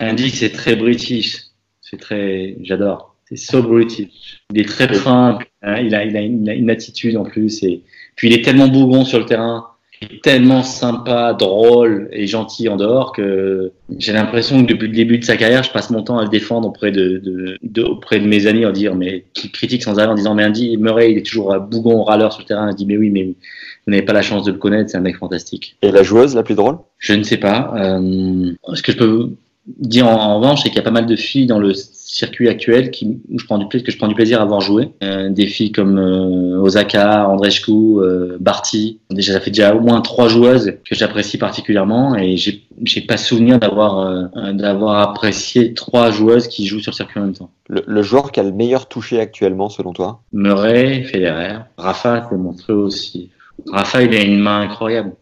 [0.02, 1.38] Andy, c'est très british.
[1.80, 3.16] C'est très, j'adore.
[3.28, 4.42] C'est so british.
[4.52, 5.38] Il est très fin.
[5.62, 7.62] hein, Il a, il a une, il a une attitude en plus.
[7.62, 7.82] Et
[8.16, 9.66] puis il est tellement bougon sur le terrain.
[10.00, 14.94] Il est tellement sympa, drôle et gentil en dehors que j'ai l'impression que depuis le
[14.94, 17.82] début de sa carrière, je passe mon temps à le défendre auprès de, de, de-
[17.84, 20.76] auprès de mes amis en dire, mais qui critiquent sans arrêt en disant, mais Andy
[20.76, 22.68] Murray, il est toujours bougon, râleur sur le terrain.
[22.72, 25.02] Je dis, mais oui, mais vous n'avez pas la chance de le connaître, c'est un
[25.02, 25.76] mec fantastique.
[25.82, 26.78] Et la joueuse la plus drôle?
[26.98, 27.72] Je ne sais pas.
[27.76, 29.30] Euh, ce que je peux
[29.66, 32.48] dire en, en revanche, c'est qu'il y a pas mal de filles dans le circuit
[32.48, 34.90] actuel qui, où je prends du plaisir, que je prends du plaisir à voir jouer.
[35.02, 39.00] Euh, des filles comme euh, Osaka, Andreescu, euh, Barty.
[39.10, 43.16] Déjà, ça fait déjà au moins trois joueuses que j'apprécie particulièrement et j'ai, j'ai pas
[43.16, 47.50] souvenir d'avoir, euh, d'avoir apprécié trois joueuses qui jouent sur le circuit en même temps.
[47.68, 50.20] le, le joueur qui a le meilleur touché actuellement, selon toi?
[50.32, 51.60] Murray, Federer.
[51.78, 53.30] Rafa, c'est monstrueux aussi.
[53.70, 55.12] Rafa, il a une main incroyable.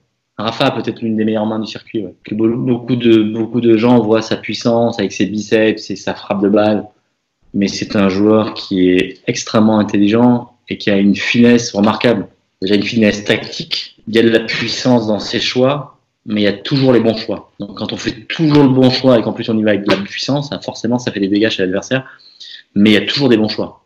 [0.42, 2.04] Rafa a peut-être l'une des meilleures mains du circuit.
[2.32, 6.48] Beaucoup de beaucoup de gens voient sa puissance avec ses biceps et sa frappe de
[6.48, 6.84] balle,
[7.54, 12.28] mais c'est un joueur qui est extrêmement intelligent et qui a une finesse remarquable.
[12.62, 13.96] Déjà une finesse tactique.
[14.06, 17.00] Il y a de la puissance dans ses choix, mais il y a toujours les
[17.00, 17.52] bons choix.
[17.58, 19.84] Donc quand on fait toujours le bon choix et qu'en plus on y va avec
[19.84, 22.06] de la puissance, forcément ça fait des dégâts chez l'adversaire.
[22.74, 23.79] Mais il y a toujours des bons choix.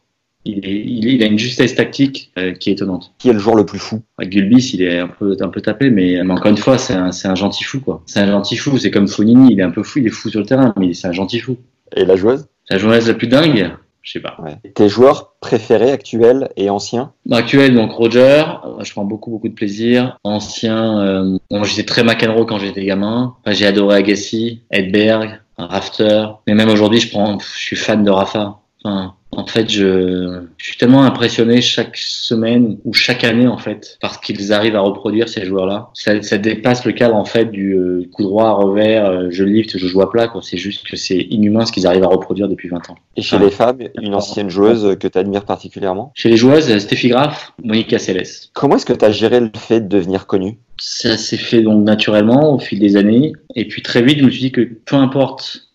[0.46, 3.12] Il, est, il, est- il a une justesse tactique euh, qui est étonnante.
[3.18, 5.90] Qui est le joueur le plus fou Gulbis, il est un peu, un peu tapé,
[5.90, 8.02] mais, mais encore une fois, c'est un, c'est un gentil fou, quoi.
[8.06, 8.76] C'est un gentil fou.
[8.78, 10.92] C'est comme Fonini, il est un peu fou, il est fou sur le terrain, mais
[10.94, 11.56] c'est un gentil fou.
[11.96, 12.46] Et la joueuse?
[12.70, 13.70] La journaliste la plus dingue,
[14.02, 14.36] je sais pas.
[14.42, 14.56] ouais.
[14.74, 17.12] Tes joueurs préférés actuels et anciens?
[17.30, 18.44] Actuel, donc Roger,
[18.82, 20.18] je prends beaucoup, beaucoup de plaisir.
[20.24, 23.34] Ancien, euh, bon, j'étais très McEnroe quand j'étais gamin.
[23.44, 26.26] Enfin, j'ai adoré Agassi, Edberg, Rafter.
[26.46, 28.60] Mais même aujourd'hui, je prends, je suis fan de Rafa.
[28.84, 33.98] Enfin, en fait, je, je suis tellement impressionné chaque semaine ou chaque année, en fait,
[34.00, 35.90] parce qu'ils arrivent à reproduire ces joueurs-là.
[35.94, 39.76] Ça, ça dépasse le cadre, en fait, du euh, coup droit, revers, euh, je lift,
[39.78, 40.32] je joue à plat.
[40.42, 42.96] C'est juste que c'est inhumain ce qu'ils arrivent à reproduire depuis 20 ans.
[43.16, 43.44] Et chez Ah.
[43.44, 46.12] les femmes, une ancienne joueuse que tu admires particulièrement?
[46.14, 48.22] Chez les joueuses, euh, Steffi Graf, Monica Seles.
[48.52, 51.84] Comment est-ce que tu as géré le fait de devenir connu Ça s'est fait donc
[51.84, 53.32] naturellement au fil des années.
[53.54, 55.68] Et puis très vite, je me suis dit que peu importe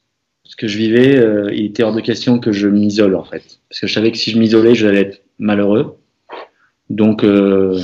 [0.59, 3.59] que je vivais, euh, il était hors de question que je m'isole en fait.
[3.69, 5.97] Parce que je savais que si je m'isolais, j'allais être malheureux.
[6.89, 7.79] Donc euh,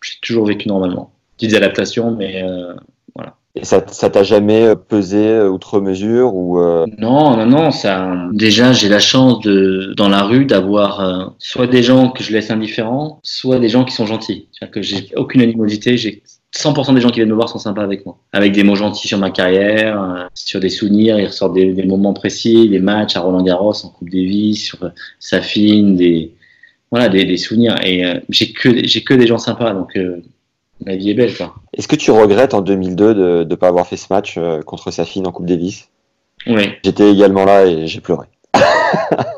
[0.00, 1.12] j'ai toujours vécu normalement.
[1.36, 2.72] Petites adaptations, mais euh,
[3.56, 6.60] Et ça ça t'a jamais pesé outre mesure ou
[6.98, 7.72] non, non, non.
[7.72, 12.32] Ça, déjà, j'ai la chance de dans la rue d'avoir soit des gens que je
[12.32, 14.46] laisse indifférents, soit des gens qui sont gentils.
[14.52, 15.96] C'est-à-dire que j'ai aucune animosité.
[15.96, 16.22] J'ai
[16.54, 18.18] 100% des gens qui viennent me voir sont sympas avec moi.
[18.32, 21.84] Avec des mots gentils sur ma carrière, euh, sur des souvenirs, ils ressortent des, des
[21.84, 24.88] moments précis, des matchs à Roland Garros, en Coupe Davis, sur euh,
[25.20, 26.34] Safine, des
[26.90, 27.76] voilà, des, des souvenirs.
[27.84, 29.96] Et euh, j'ai que j'ai que des gens sympas, donc
[30.84, 31.32] la vie est belle,
[31.72, 35.26] est-ce que tu regrettes en 2002 de ne pas avoir fait ce match contre Safine
[35.26, 35.88] en Coupe Davis?
[36.46, 38.26] Oui, J'étais également là et j'ai pleuré.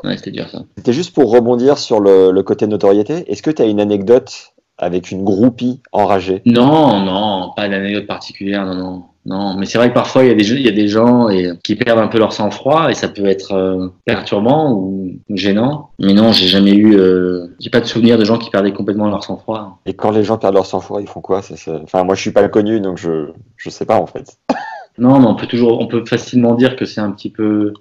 [0.03, 0.63] ouais, c'était dur ça.
[0.77, 3.29] C'était juste pour rebondir sur le, le côté notoriété.
[3.31, 8.65] Est-ce que tu as une anecdote avec une groupie enragée Non, non, pas d'anecdote particulière,
[8.65, 9.03] non, non.
[9.25, 10.89] Non, mais c'est vrai que parfois il y a des, gens- il y a des
[10.89, 15.13] gens et, qui perdent un peu leur sang-froid et ça peut être euh, perturbant ou,
[15.29, 15.91] ou gênant.
[15.97, 19.07] Mais non, j'ai jamais eu, euh, j'ai pas de souvenir de gens qui perdaient complètement
[19.07, 19.79] leur sang-froid.
[19.85, 21.41] Et quand les gens perdent leur sang-froid, ils font quoi?
[21.41, 24.37] Ça, ça- Enfin, moi, je suis pas connu, donc je je sais pas en fait.
[24.97, 27.73] Non, mais on peut toujours, on peut facilement dire que c'est un petit peu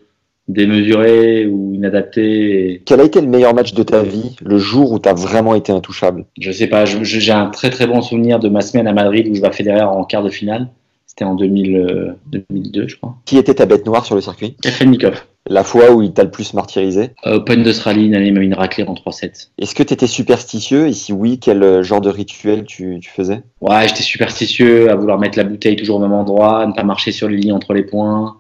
[0.49, 2.73] démesuré ou inadapté.
[2.75, 5.15] et- Quel a été le meilleur match de ta vie, le jour où tu as
[5.15, 6.25] vraiment été intouchable?
[6.39, 9.35] Je sais pas, j'ai un très très bon souvenir de ma semaine à Madrid où
[9.35, 10.69] je bats Federer en quart de finale.
[11.07, 12.13] C'était en 2000, euh,
[12.51, 13.17] 2002, je crois.
[13.27, 14.57] Qui était ta bête noire sur le circuit?
[14.63, 15.25] Kafelnikov.
[15.47, 17.11] La fois où il t'a le plus martyrisé?
[17.27, 19.51] Euh, Open d'Australie, une année, il m'a mis une raclée en 3-7.
[19.59, 20.87] Est-ce que tu étais superstitieux?
[20.87, 23.43] Et si oui, quel euh, genre de rituel tu, tu faisais?
[23.61, 26.85] Ouais, j'étais superstitieux à vouloir mettre la bouteille toujours au même endroit, à ne pas
[26.85, 28.37] marcher sur les lignes entre les points.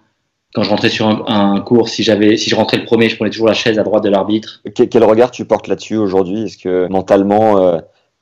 [0.54, 3.16] Quand je rentrais sur un, un cours, si j'avais, si je rentrais le premier, je
[3.16, 4.60] prenais toujours la chaise à droite de l'arbitre.
[4.74, 6.44] Que- Quel regard tu portes là-dessus aujourd'hui?
[6.44, 7.58] Est-ce que mentalement,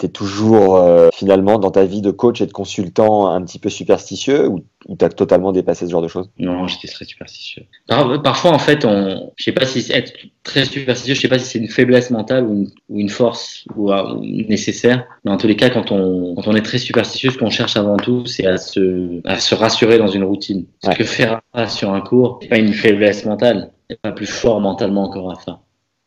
[0.00, 3.58] tu es toujours euh, finalement dans ta vie de coach et de consultant un petit
[3.58, 6.30] peu superstitieux ou, ou tu as totalement dépassé ce genre de choses?
[6.38, 7.64] Non, j'étais très superstitieux.
[7.86, 11.38] Par- parfois, en fait, on, je sais pas si être très superstitieux, je sais pas
[11.38, 15.04] si c'est une faiblesse mentale ou une, ou une force ou, euh, ou nécessaire.
[15.24, 17.76] Mais en tous les cas, quand on, quand on est très superstitieux, ce qu'on cherche
[17.76, 20.64] avant tout, c'est à se, à se rassurer dans une routine.
[20.82, 21.04] Parce Ouais.
[21.04, 23.70] que faire sur un cours, c'est pas une faiblesse mentale.
[23.88, 25.60] C'est pas plus fort mentalement encore à ça.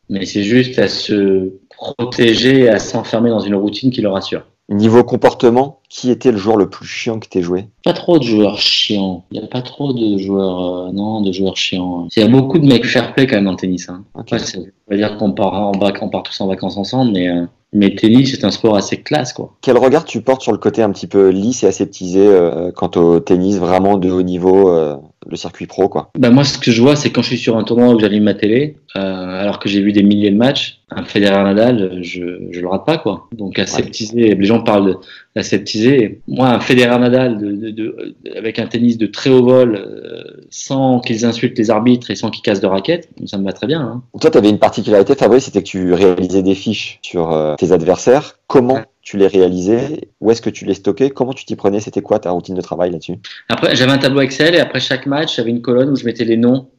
[0.08, 4.42] Mais c'est juste à se protéger, à s'enfermer dans une routine qui le rassure.
[4.70, 7.66] Niveau comportement, qui était le joueur le plus chiant que t'aies joué?
[7.84, 9.24] Pas trop de joueurs chiants.
[9.30, 12.08] Il n'y a pas trop de joueurs, euh, non, de joueurs chiants.
[12.16, 13.90] Il y a beaucoup de mecs fair play quand même en tennis.
[13.90, 14.04] Hein.
[14.14, 14.38] Ok.
[14.38, 17.44] ça veut dire qu'on part en vac- on part tous en vacances ensemble, mais euh,
[17.74, 19.52] mais tennis c'est un sport assez classe quoi.
[19.60, 22.90] Quel regard tu portes sur le côté un petit peu lisse et aseptisé euh, quant
[22.96, 24.96] au tennis vraiment de haut niveau, euh,
[25.28, 27.56] le circuit pro quoi Bah moi ce que je vois c'est quand je suis sur
[27.56, 30.80] un tournoi où j'allume ma télé, euh, alors que j'ai vu des milliers de matchs,
[30.90, 33.28] un Federer Nadal, je je le rate pas quoi.
[33.36, 34.96] Donc aseptisé, les gens parlent
[35.34, 36.20] d'aseptisé.
[36.28, 40.22] Moi un Federer Nadal de, de, de- avec un tennis de très haut vol, euh,
[40.50, 43.66] sans qu'ils insultent les arbitres et sans qu'ils cassent de raquettes, ça me va très
[43.66, 43.80] bien.
[43.80, 44.02] Hein.
[44.20, 47.72] Toi, tu avais une particularité, Fabrice, c'était que tu réalisais des fiches sur euh, tes
[47.72, 48.38] adversaires.
[48.46, 48.84] Comment Ouais.
[49.04, 52.18] Tu les réalisais Où est-ce que tu les stockais Comment tu t'y prenais C'était quoi
[52.18, 53.16] ta routine de travail là-dessus?
[53.48, 56.24] Après, j'avais un tableau Excel et après chaque match, j'avais une colonne où je mettais
[56.24, 56.70] les noms,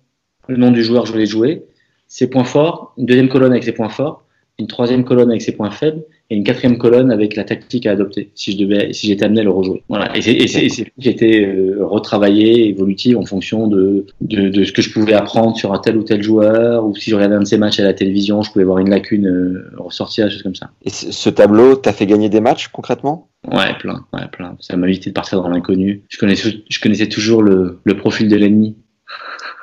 [0.47, 1.65] le nom du joueur que je voulais jouer,
[2.07, 4.24] ses points forts, une deuxième colonne avec ses points forts,
[4.57, 7.91] une troisième colonne avec ses points faibles et une quatrième colonne avec la tactique à
[7.91, 9.83] adopter si je devais, si j'étais amené à le rejouer.
[9.89, 10.15] Voilà.
[10.15, 14.49] Et c'est, et c'est, et c'est qui était euh, retravaillé, évolutif en fonction de, de,
[14.49, 17.15] de ce que je pouvais apprendre sur un tel ou tel joueur ou si je
[17.15, 20.25] regardais un de ses matchs à la télévision, je pouvais voir une lacune euh, ressortir,
[20.25, 20.71] des choses comme ça.
[20.83, 23.29] Et ce ce tableau t'a fait gagner des matchs concrètement?
[23.51, 24.55] Ouais, plein, ouais, plein.
[24.61, 26.03] Ça m'a évité de partir dans l'inconnu.
[26.09, 28.75] Je connaissais, je connaissais toujours le, le profil de l'ennemi.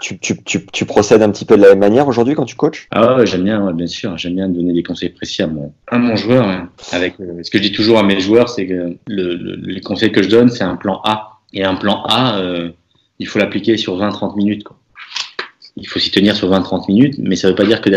[0.03, 2.89] Tu, procèdes un petit peu de la même manière aujourd'hui quand tu coaches?
[2.91, 4.17] Ah j'aime bien, bien sûr.
[4.19, 6.47] J'aime bien donner des conseils précis à mon, à mon joueur.
[6.47, 6.69] hein.
[6.93, 9.81] Avec euh, ce que je dis toujours à mes joueurs, c'est que le, le- les
[9.81, 11.39] conseils que je donne, c'est un plan A.
[11.55, 12.71] Et un plan A, euh,
[13.19, 14.65] il faut l'appliquer sur 20-30 minutes.
[15.77, 17.91] Il faut s'y tenir sur 20-30 minutes, mais ça ne veut pas dire que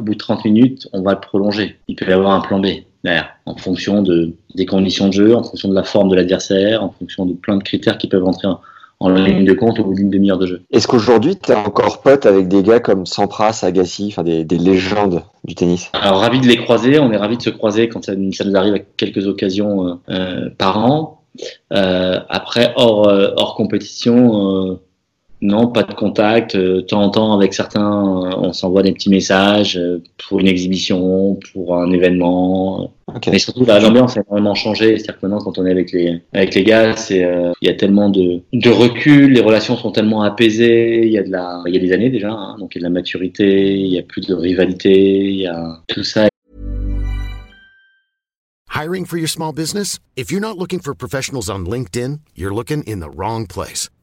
[0.00, 1.76] bout de 30 minutes, on va le prolonger.
[1.88, 2.66] Il peut y avoir un plan B
[3.04, 6.84] derrière, en fonction de, des conditions de jeu, en fonction de la forme de l'adversaire,
[6.84, 8.60] en fonction de plein de critères qui peuvent entrer en,
[9.02, 10.62] en ligne de compte au bout d'une demi-heure de jeu.
[10.70, 14.58] Est-ce qu'aujourd'hui tu es encore pote avec des gars comme Sampras, Agassi, enfin des, des
[14.58, 15.90] légendes du tennis?
[15.92, 18.56] Alors ravi de les croiser, on est ravi de se croiser quand ça, ça nous
[18.56, 21.18] arrive à quelques occasions euh, euh, par an.
[21.72, 24.78] Euh, après hors hors compétition,
[25.42, 26.54] non pas de contact.
[26.54, 27.92] Euh, de temps en temps avec certains,
[28.24, 32.92] euh, on s'envoie des petits messages euh, pour une exhibition, pour un événement.
[33.14, 33.28] Ok.
[33.30, 34.96] Mais surtout la- l'ambiance a énormément changé.
[34.96, 37.70] C'est-à-dire que maintenant quand on est avec les avec les gars, c'est euh, il y
[37.70, 41.04] a tellement de de recul, les relations sont tellement apaisées.
[41.06, 42.84] Il y a de la il y a des années déjà, hein, donc il y
[42.84, 46.28] a de la maturité, il y a plus de rivalité, il y a tout ça
[48.74, 49.98] Hiring for your small business?
[50.16, 53.90] If you're not looking for professionals on LinkedIn, you're looking in the wrong place.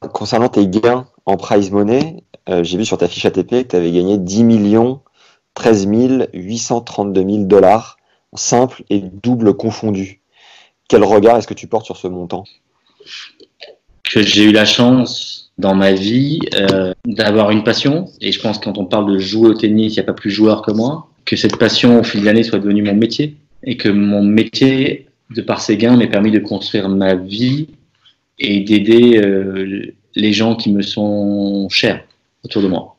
[0.00, 3.76] Concernant tes gains en prize money, euh, j'ai vu sur ta fiche ATP que tu
[3.76, 5.00] avais gagné 10 millions
[5.54, 5.88] 13
[6.34, 7.96] 832 000 dollars,
[8.34, 10.20] simple et double confondus.
[10.88, 12.44] Quel regard est-ce que tu portes sur ce montant?
[14.04, 18.58] Que j'ai eu la chance dans ma vie euh, d'avoir une passion et je pense
[18.58, 20.70] que quand on parle de jouer au tennis, il n'y a pas plus joueur que
[20.70, 21.08] moi.
[21.24, 25.08] Que cette passion au fil de l'année soit devenue mon métier et que mon métier,
[25.30, 27.68] de par ses gains, m'ait permis de construire ma vie
[28.38, 32.04] et d'aider euh, les gens qui me sont chers
[32.44, 32.96] autour de moi.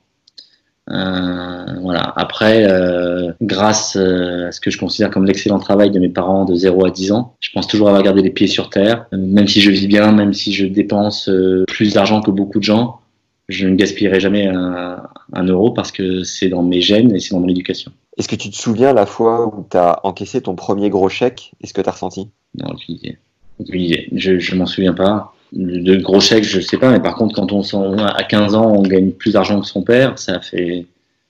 [0.89, 2.13] Euh, voilà.
[2.15, 6.55] Après, euh, grâce à ce que je considère comme l'excellent travail de mes parents de
[6.55, 9.05] 0 à 10 ans, je pense toujours avoir gardé les pieds sur terre.
[9.11, 11.29] Même si je vis bien, même si je dépense
[11.67, 13.01] plus d'argent que beaucoup de gens,
[13.49, 17.31] je ne gaspillerai jamais un, un euro parce que c'est dans mes gènes et c'est
[17.31, 17.91] dans mon éducation.
[18.17, 21.51] Est-ce que tu te souviens la fois où tu as encaissé ton premier gros chèque?
[21.61, 22.29] Est-ce que tu as ressenti?
[22.55, 23.17] Non, aucune idée.
[23.65, 25.33] Je, je m'en souviens pas.
[25.53, 28.55] De, de gros chèques, je sais pas, mais par contre, quand on s'en, à 15
[28.55, 30.85] ans, on gagne plus d'argent que son père, ça fait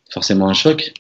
[0.09, 0.93] forcément un choc.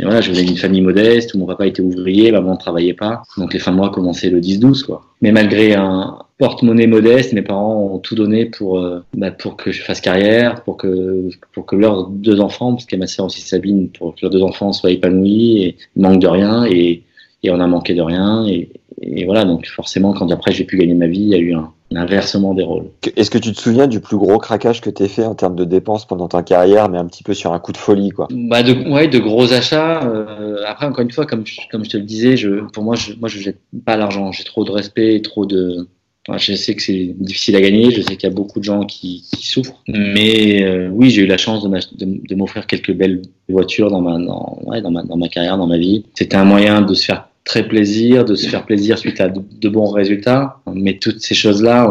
[0.00, 2.94] Et voilà, je venais d'une famille modeste où mon papa était ouvrier, maman ne travaillait
[2.94, 3.22] pas.
[3.36, 5.04] Donc les fins de mois commençaient le 10-12, quoi.
[5.20, 9.70] Mais malgré un porte-monnaie modeste, mes parents ont tout donné pour, euh, bah, pour que
[9.70, 13.06] je fasse carrière, pour que, pour que leurs deux enfants, parce qu'il y a ma
[13.06, 16.64] sœur aussi Sabine, pour que leurs deux enfants soient épanouis et manquent de rien.
[16.66, 17.02] Et,
[17.44, 18.46] et on a manqué de rien.
[18.46, 18.70] Et,
[19.00, 21.54] et voilà, donc forcément, quand après j'ai pu gagner ma vie, il y a eu
[21.54, 22.86] un, un inversement des rôles.
[23.16, 25.64] Est-ce que tu te souviens du plus gros craquage que tu fait en termes de
[25.64, 28.28] dépenses pendant ta carrière, mais un petit peu sur un coup de folie quoi?
[28.30, 30.04] Bah de, ouais, de gros achats.
[30.04, 32.94] euh, après, encore une fois, comme je, comme je te le disais, je, pour moi,
[32.96, 34.32] je, moi, je jette pas l'argent.
[34.32, 35.88] J'ai trop de respect, trop de,
[36.36, 38.84] je sais que c'est difficile à gagner, je sais qu'il y a beaucoup de gens
[38.84, 43.22] qui, qui souffrent, mais euh, oui, j'ai eu la chance de, de, m'offrir quelques belles
[43.48, 46.04] voitures dans ma, dans, ouais, dans, ma, dans ma carrière, dans ma vie.
[46.14, 49.68] C'était un moyen de se faire très plaisir, de se faire plaisir suite à de,
[49.68, 51.88] bons résultats, mais toutes ces choses-là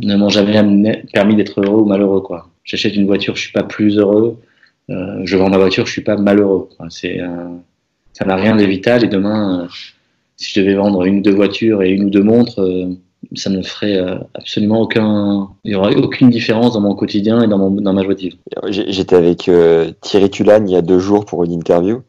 [0.00, 2.20] ne m'ont jamais permis d'être heureux ou malheureux.
[2.20, 2.48] quoi.
[2.64, 4.38] J'achète une voiture, je suis pas plus heureux.
[4.88, 6.68] Euh, je vends ma voiture, je suis pas malheureux.
[6.88, 7.20] C'est
[8.12, 9.68] ça n'a rien de vital et demain, euh,
[10.38, 12.60] si je devais vendre une ou deux voitures et une ou deux montres
[13.34, 17.48] ça ne ferait euh, absolument aucun, il y aurait aucune différence dans mon quotidien et
[17.48, 18.36] dans, dans ma joie de vivre.
[18.68, 22.02] J'étais avec euh, Thierry Tulane il y a deux jours pour une interview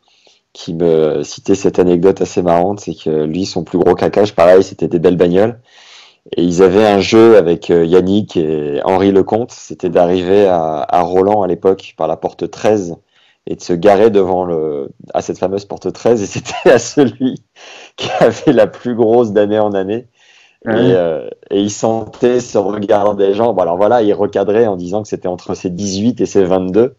[0.57, 4.63] qui me citait cette anecdote assez marrante, c'est que lui, son plus gros cacache, pareil,
[4.63, 5.59] c'était des belles bagnoles.
[6.35, 11.01] Et ils avaient un jeu avec euh, Yannick et Henri Lecomte, c'était d'arriver à, à,
[11.01, 12.95] Roland à l'époque par la porte 13
[13.45, 17.43] et de se garer devant le, à cette fameuse porte 13 et c'était à celui
[17.95, 20.07] qui avait la plus grosse d'année en année
[20.65, 23.53] et, euh, et, il sentait ce regard des gens.
[23.53, 26.95] Bon, alors voilà, il recadrait en disant que c'était entre ses 18 et ses 22.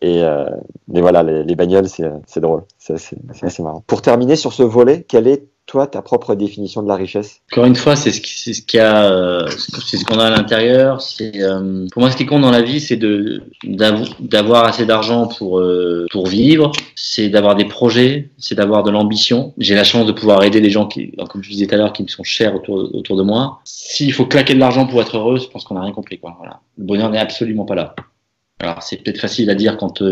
[0.00, 0.44] Et euh,
[0.88, 2.62] mais voilà, les, les bagnoles, c'est drôle.
[2.78, 2.94] C'est
[3.42, 3.82] assez marrant.
[3.86, 7.40] Pour terminer sur ce volet, quel est toi ta propre définition de la richesse?
[7.50, 9.48] Encore une fois, c'est ce qui, ce qu'il a, euh,
[9.86, 11.00] c'est ce qu'on a à l'intérieur.
[11.00, 15.26] C'est euh, pour moi ce qui compte dans la vie, c'est de d'avoir assez d'argent
[15.26, 19.54] pour euh, pour vivre, c'est d'avoir des projets, c'est d'avoir de l'ambition.
[19.58, 21.92] J'ai la chance de pouvoir aider des gens qui, comme je disais tout à l'heure,
[21.92, 23.60] qui me sont chers autour autour de moi.
[23.64, 26.18] S'il faut claquer de l'argent pour être heureux, je pense qu'on n'a rien compris.
[26.18, 26.34] Quoi.
[26.38, 27.94] Voilà, le bonheur n'est absolument pas là.
[28.64, 30.02] Alors c'est peut-être facile à dire quand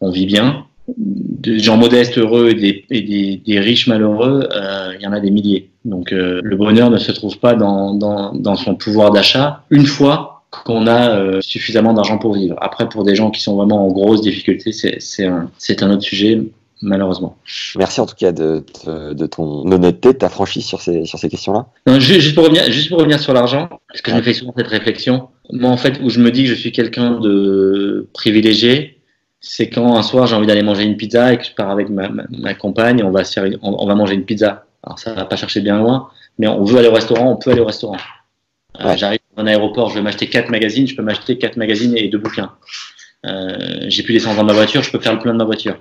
[0.00, 0.64] on vit bien,
[0.96, 5.12] des gens modestes heureux et des, et des, des riches malheureux, euh, il y en
[5.12, 5.70] a des milliers.
[5.84, 9.86] Donc euh, le bonheur ne se trouve pas dans, dans, dans son pouvoir d'achat une
[9.86, 12.56] fois qu'on a euh, suffisamment d'argent pour vivre.
[12.60, 16.42] Après, pour des gens qui sont vraiment en grosse difficulté, c'est un, un autre sujet,
[16.82, 17.36] malheureusement.
[17.76, 21.18] Merci en tout cas de, de, de ton honnêteté, de ta franchise sur ces, sur
[21.20, 21.66] ces questions-là.
[22.00, 24.66] Juste pour revenir, juste pour revenir sur l'argent, parce que je me fais souvent cette
[24.66, 25.28] réflexion.
[25.52, 29.00] Moi, en fait, où je me dis que je suis quelqu'un de privilégié,
[29.40, 31.88] c'est quand un soir j'ai envie d'aller manger une pizza et que je pars avec
[31.88, 34.66] ma, ma, compagne et on va, faire on, va manger une pizza.
[34.82, 37.50] Alors ça va pas chercher bien loin, mais on veut aller au restaurant, on peut
[37.50, 37.96] aller au restaurant.
[38.80, 41.96] Euh, J'arrive dans un aéroport, je vais m'acheter quatre magazines, je peux m'acheter quatre magazines
[41.96, 42.52] et deux bouquins.
[43.26, 45.78] Euh, j'ai plus d'essence dans ma voiture, je peux faire le plein de ma voiture.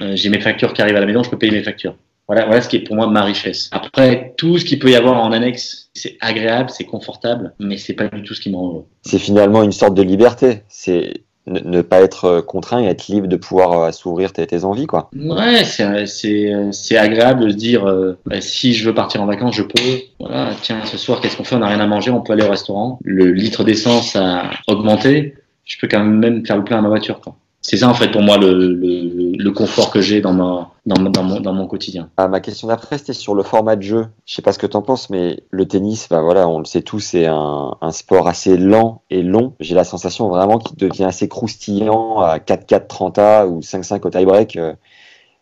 [0.00, 1.96] Euh, j'ai mes factures qui arrivent à la maison, je peux payer mes factures.
[2.28, 3.68] Voilà, voilà ce qui est pour moi ma richesse.
[3.72, 7.94] Après, tout ce qu'il peut y avoir en annexe, c'est agréable, c'est confortable, mais c'est
[7.94, 8.86] pas du tout ce qui me rend heureux.
[9.02, 10.62] C'est finalement une sorte de liberté.
[10.68, 14.64] C'est ne, pas être euh, contraint et être libre de pouvoir euh, s'ouvrir tes, tes,
[14.64, 15.10] envies quoi.
[15.14, 19.62] Ouais, c'est agréable de se dire euh, bah, si je veux partir en vacances, je
[19.62, 20.00] peux.
[20.18, 21.54] Voilà, tiens, ce soir qu'est-ce qu'on fait?
[21.54, 22.98] On n'a rien à manger, on peut aller au restaurant.
[23.04, 25.34] Le litre d'essence a augmenté,
[25.64, 27.36] je peux quand même faire le plein à ma voiture quoi
[27.68, 31.02] c'est ça en fait pour moi le, le, le confort que j'ai dans, ma, dans,
[31.10, 32.10] dans, mon, dans mon quotidien.
[32.16, 34.06] Ah, ma question d'après c'était sur le format de jeu.
[34.24, 36.64] Je sais pas ce que tu en penses, mais le tennis, bah voilà, on le
[36.64, 39.54] sait tous, c'est un, un, sport assez lent et long.
[39.58, 44.56] J'ai la sensation vraiment qu'il devient assez croustillant à 4-4 30A ou 5-5 au tie-break
[44.56, 44.74] euh,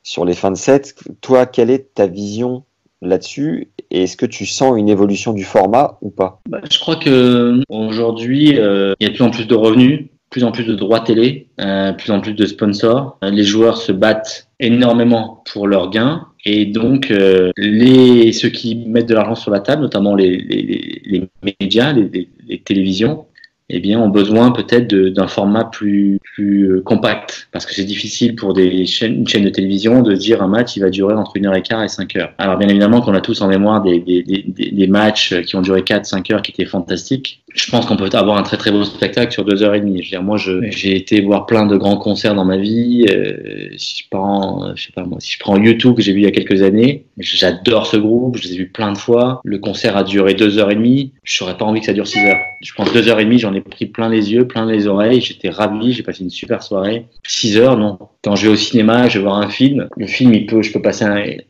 [0.03, 0.95] sur les fins de set.
[1.21, 2.65] Toi, quelle est ta vision
[3.03, 3.71] là-dessus?
[3.91, 6.41] Et est-ce que tu sens une évolution du format ou pas?
[6.49, 10.07] Bah, Je crois que aujourd'hui, euh, il y a de plus en plus de revenus
[10.35, 13.19] plus en plus de droits télé, euh, plus en plus de sponsors.
[13.23, 18.75] Euh, les joueurs se battent énormément pour leurs gains et donc euh, les ceux qui
[18.75, 21.29] mettent de l'argent sur la table, notamment les, les, les
[21.61, 23.27] médias, les, les, télévisions,
[23.71, 27.49] eh bien, ont besoin peut-être d'un format plus, plus euh, compact.
[27.51, 30.77] Parce que c'est difficile pour des chaînes, une chaîne de télévision de dire un match,
[30.77, 32.33] il va durer entre une heure et quart et cinq heures.
[32.37, 35.63] Alors, bien évidemment qu'on a tous en mémoire des, des, des, des matchs qui ont
[35.63, 37.43] duré 4, 5 heures qui étaient fantastiques.
[37.55, 40.03] Je pense qu'on peut avoir un très très beau spectacle sur deux heures et demie.
[40.03, 43.07] Je veux dire, moi, j'ai été voir plein de grands concerts dans ma vie.
[43.11, 46.21] Euh, si je prends, je sais pas moi, si je prends YouTube que j'ai vu
[46.21, 49.41] il y a quelques années, j'adore ce groupe, je les ai vus plein de fois.
[49.45, 51.13] Le concert a duré deux heures et demie.
[51.23, 52.39] Je n'aurais pas envie que ça dure six heures.
[52.63, 55.21] Je pense deux heures et demie, j'en ai pris plein les yeux, plein les oreilles.
[55.21, 57.07] J'étais ravi, j'ai passé une super soirée.
[57.27, 57.99] Six heures, non.
[58.23, 59.89] Quand je vais au cinéma, je vais voir un film.
[59.97, 61.05] Le film, il peut, je peux passer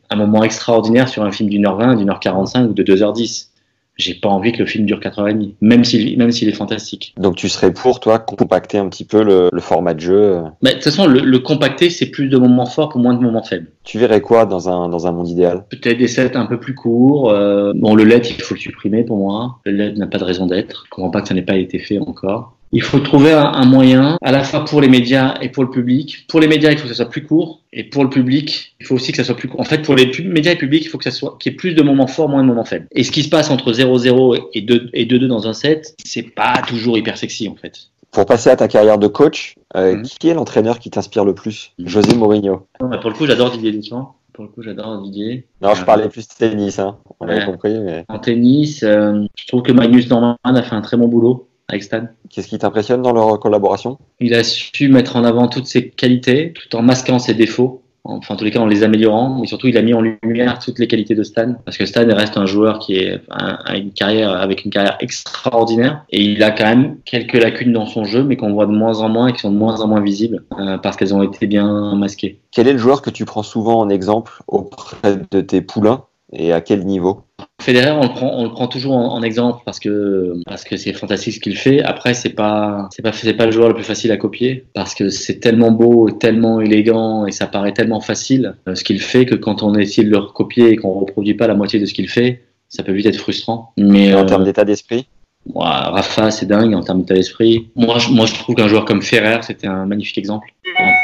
[0.09, 3.03] un, moment extraordinaire sur un film d'une heure vingt, d'une heure quarante-cinq ou de deux
[3.03, 3.51] heures dix
[3.97, 7.13] j'ai pas envie que le film dure 4h30, même s'il même s'il est fantastique.
[7.17, 10.71] Donc tu serais pour toi compacter un petit peu le, le format de jeu bah,
[10.71, 13.43] De toute façon, le, le compacter, c'est plus de moments forts pour moins de moments
[13.43, 13.67] faibles.
[13.83, 15.65] Tu verrais quoi dans un, dans un monde idéal?
[15.69, 17.29] Peut-être des sets un peu plus courts.
[17.29, 19.59] Euh, bon, le LED, il faut le supprimer pour moi.
[19.65, 20.83] Le LED n'a pas de raison d'être.
[20.85, 22.54] Je comprends pas que ça n'ait pas été fait encore.
[22.75, 26.25] Il faut trouver un, moyen, à la fois pour les médias et pour le public.
[26.27, 28.85] Pour les médias, il faut que ça soit plus court, et pour le public, il
[28.85, 29.61] faut aussi que ça soit plus court.
[29.61, 31.57] En fait, pour les médias et publics, il faut que ça soit qu'il y ait
[31.57, 32.87] plus de moments forts, moins de moments faibles.
[32.91, 36.61] Et ce qui se passe entre 0-0 et 2-2 et dans un set, c'est pas
[36.67, 37.77] toujours hyper sexy en fait.
[38.11, 40.03] Pour passer à ta carrière de coach, euh, mmh.
[40.19, 41.71] qui est l'entraîneur qui t'inspire le plus?
[41.79, 41.87] Mmh.
[41.87, 42.67] José Mourinho.
[42.77, 45.47] pour le coup, j'adore Didier Deschamps pour le coup, j'adore Didier.
[45.61, 46.97] Non, je Euh, parlais plus de tennis, hein.
[47.21, 47.45] on avait Ouais.
[47.45, 51.07] compris, mais En tennis, euh, je trouve que Magnus Norman a fait un très bon
[51.07, 52.03] boulot avec Stan.
[52.29, 53.97] qu'est-ce qui t'impressionne dans leur collaboration?
[54.19, 57.81] Il a su mettre en avant toutes ses qualités tout en masquant ses défauts.
[58.07, 59.39] Enfin, en tous les cas, en les améliorant.
[59.39, 61.55] Mais surtout, il a mis en lumière toutes les qualités de Stan.
[61.65, 66.05] Parce que Stan reste un joueur qui est, a une carrière, avec une carrière extraordinaire.
[66.11, 68.99] Et il a quand même quelques lacunes dans son jeu, mais qu'on voit de moins
[68.99, 70.43] en moins et qui sont de moins en moins visibles.
[70.59, 72.39] euh, parce qu'elles ont été bien masquées.
[72.51, 76.03] Quel est le joueur que tu prends souvent en exemple auprès de tes poulains?
[76.35, 77.23] Et à quel niveau?
[77.61, 80.77] Federer, on le prend, on le prend toujours en, en exemple parce que parce que
[80.77, 81.81] c'est fantastique ce qu'il fait.
[81.81, 84.93] Après, c'est pas c'est pas c'est pas le joueur le plus facile à copier parce
[84.93, 89.25] que c'est tellement beau, tellement élégant et ça paraît tellement facile euh, ce qu'il fait
[89.25, 91.93] que quand on essaie de le recopier et qu'on reproduit pas la moitié de ce
[91.93, 93.73] qu'il fait, ça peut vite être frustrant.
[93.77, 95.07] Mais en euh, termes d'état d'esprit?
[95.53, 97.69] Rafa, c'est dingue en termes d'état d'esprit.
[97.75, 100.49] Moi, moi, je trouve qu'un joueur comme Ferrer, c'était un magnifique exemple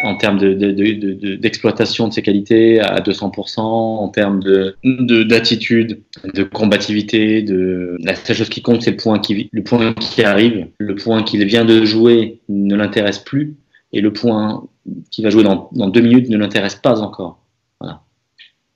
[0.04, 4.42] en, termes de, de, de, de- de- d'exploitation de ses qualités à 200%, en termes
[4.42, 6.02] de, de, d'attitude,
[6.34, 7.42] de combativité.
[7.44, 7.98] De...
[8.04, 9.50] La seule chose qui compte, c'est le point qui,
[10.24, 10.68] arrive.
[10.80, 13.56] Le point qu'il vient de jouer ne l'intéresse plus.
[13.94, 14.64] Et le point
[15.12, 17.38] qui va jouer dans, deux minutes ne l'intéresse pas encore.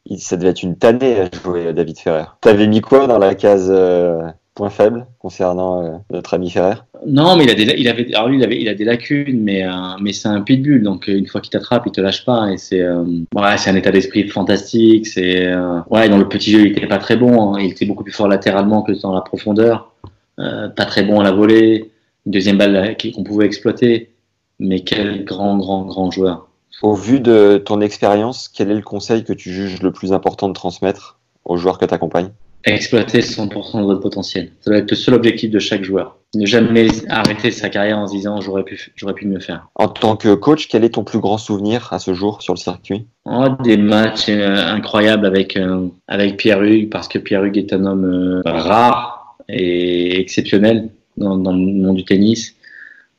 [0.06, 2.26] Il- Ça devait être une tannée à jouer David Ferrer.
[2.42, 4.22] T'avais mis quoi dans la case euh,
[4.56, 6.76] point faible concernant euh, notre ami Ferrer?
[7.06, 9.42] Non, mais il a des, il avait, alors lui, il avait, il a des lacunes,
[9.42, 9.70] mais, euh,
[10.02, 12.58] mais c'est un pitbull, donc euh, une fois qu'il t'attrape, il te lâche pas, et
[12.58, 13.04] c'est, euh,
[13.36, 15.06] ouais, c'est un état d'esprit fantastique.
[15.06, 15.54] C'est,
[15.90, 18.14] ouais, dans le petit jeu, il était pas très bon, hein, il était beaucoup plus
[18.14, 19.94] fort latéralement que dans la profondeur,
[20.38, 21.92] pas très bon à la volée,
[22.26, 24.14] une deuxième balle qu'on pouvait exploiter,
[24.60, 26.48] mais quel grand, grand, grand joueur.
[26.82, 30.48] Au vu de ton expérience, quel est le conseil que tu juges le plus important
[30.48, 32.32] de transmettre aux joueurs que tu accompagnes
[32.66, 34.50] Exploiter 100% de votre potentiel.
[34.62, 36.18] Ça doit être le seul objectif de chaque joueur.
[36.34, 39.68] Ne jamais arrêter sa carrière en se disant j'aurais pu, j'aurais pu mieux faire.
[39.76, 42.60] En tant que coach, quel est ton plus grand souvenir à ce jour sur le
[42.60, 43.06] circuit?
[43.26, 47.72] Oh, des matchs euh, incroyables avec euh, avec Pierre Hugues parce que Pierre Hugues est
[47.72, 52.56] un homme euh, rare et exceptionnel dans, dans le monde du tennis.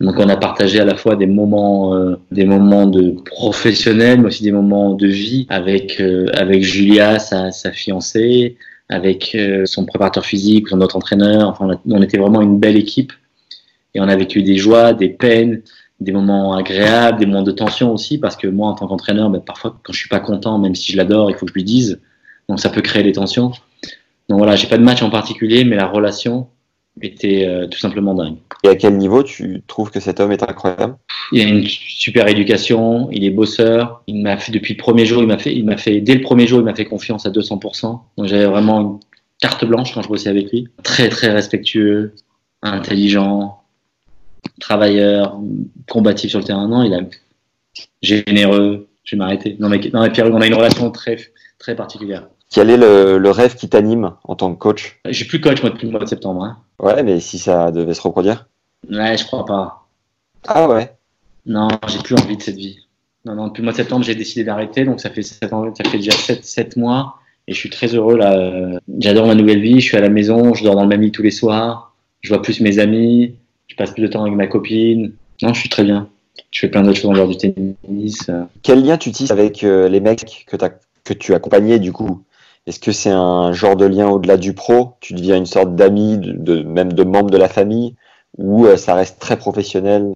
[0.01, 4.27] Donc on a partagé à la fois des moments euh, des moments de professionnels mais
[4.27, 8.57] aussi des moments de vie avec euh, avec Julia sa, sa fiancée
[8.89, 13.13] avec euh, son préparateur physique son autre entraîneur enfin on était vraiment une belle équipe
[13.95, 15.63] et on a vécu des joies des peines
[16.01, 19.41] des moments agréables, des moments de tension aussi, parce que moi, en tant qu'entraîneur, ben,
[19.41, 21.65] parfois, quand je suis pas content, même si je l'adore, il faut que je lui
[21.65, 22.01] dise.
[22.49, 23.53] Donc, ça peut créer des tensions.
[24.29, 26.49] Donc voilà, j'ai pas de match en particulier, mais la relation
[27.03, 28.37] était euh, tout simplement dingue.
[28.63, 30.97] Et à quel niveau tu trouves que cet homme est incroyable?
[31.33, 34.03] Il a une super éducation, il est bosseur.
[34.07, 36.23] Il m'a fait depuis le premier jour, il m'a fait, il m'a fait dès le
[36.23, 38.01] premier jour, il m'a fait confiance à 200%.
[38.17, 38.99] Donc j'avais vraiment une
[39.41, 40.69] carte blanche quand je bossais avec lui.
[40.83, 42.15] Très très respectueux,
[42.63, 43.61] intelligent,
[44.61, 45.39] travailleur,
[45.89, 46.69] combatif sur le terrain.
[46.69, 47.01] Non, il a
[48.03, 48.89] généreux.
[49.05, 49.57] Je vais m'arrêter.
[49.61, 51.19] Non mais, non mais Pierre, on a une relation très
[51.59, 52.29] très particulière.
[52.51, 55.01] Quel est le, le rêve qui t'anime en tant que coach?
[55.05, 56.45] Je suis plus coach moi depuis le mois de septembre.
[56.45, 56.59] Hein.
[56.81, 58.49] Ouais, mais si ça devait se reproduire
[58.91, 59.87] Ouais, je crois pas.
[60.47, 60.95] Ah ouais
[61.47, 62.79] Non, j'ai plus envie de cette vie.
[63.25, 65.23] Non, non, depuis le mois de septembre, j'ai décidé d'arrêter, donc ça fait,
[65.53, 67.17] ans- ça fait déjà 7, sept mois,
[67.49, 68.79] et je suis très heureux là.
[68.99, 71.11] J'adore ma nouvelle vie, je suis à la maison, je dors dans le même lit
[71.11, 73.35] tous les soirs, je vois plus mes amis,
[73.67, 75.13] je passe plus de temps avec ma copine.
[75.43, 76.09] Non, je suis très bien.
[76.53, 78.29] Je fais plein d'autres choses en dehors du tennis.
[78.29, 78.45] euh.
[78.63, 82.23] Quel lien tu tisses avec euh, les mecs que tu accompagnais du coup?
[82.67, 84.95] Est-ce que c'est un genre de lien au-delà du pro?
[85.01, 87.95] Tu deviens une sorte d'ami, de, de- même de membre de la famille?
[88.39, 90.13] Ou euh, ça reste très professionnel?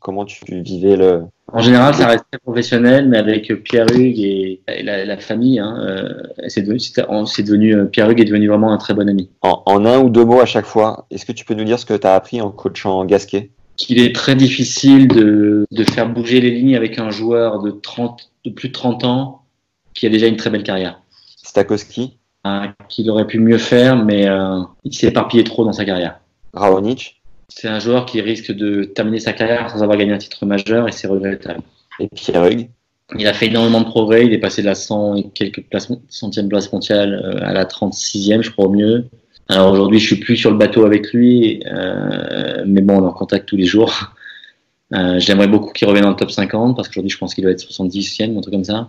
[0.00, 1.22] Comment tu vivais le...
[1.52, 5.58] En général, ça reste très professionnel, mais avec Pierre Hugues et, et la, la famille,
[5.58, 6.08] hein, euh,
[6.48, 9.30] c'est devenu, euh, Pierre Hugues est devenu vraiment un très bon ami.
[9.42, 11.78] En, en un ou deux mots à chaque fois, est-ce que tu peux nous dire
[11.78, 13.50] ce que tu as appris en coachant Gasquet?
[13.76, 18.30] Qu'il est très difficile de, de faire bouger les lignes avec un joueur de 30,
[18.44, 19.42] de plus de 30 ans
[19.94, 21.00] qui a déjà une très belle carrière.
[21.50, 22.16] Stakowski
[22.88, 26.20] qu'il aurait pu mieux faire, mais euh, il s'est éparpillé trop dans sa carrière.
[26.54, 30.46] Raonic C'est un joueur qui risque de terminer sa carrière sans avoir gagné un titre
[30.46, 31.60] majeur et c'est regrettable.
[31.98, 32.70] et Pierre Hugues
[33.18, 35.92] Il a fait énormément de progrès, il est passé de la 100 et quelques places,
[36.08, 39.06] centième place mondiale euh, à la 36e, je crois au mieux.
[39.48, 43.08] Alors aujourd'hui, je suis plus sur le bateau avec lui, euh, mais bon, on est
[43.08, 44.14] en contact tous les jours.
[44.94, 47.52] Euh, J'aimerais beaucoup qu'il revienne dans le top 50 parce qu'aujourd'hui, je pense qu'il doit
[47.52, 48.88] être 70e, un truc comme ça.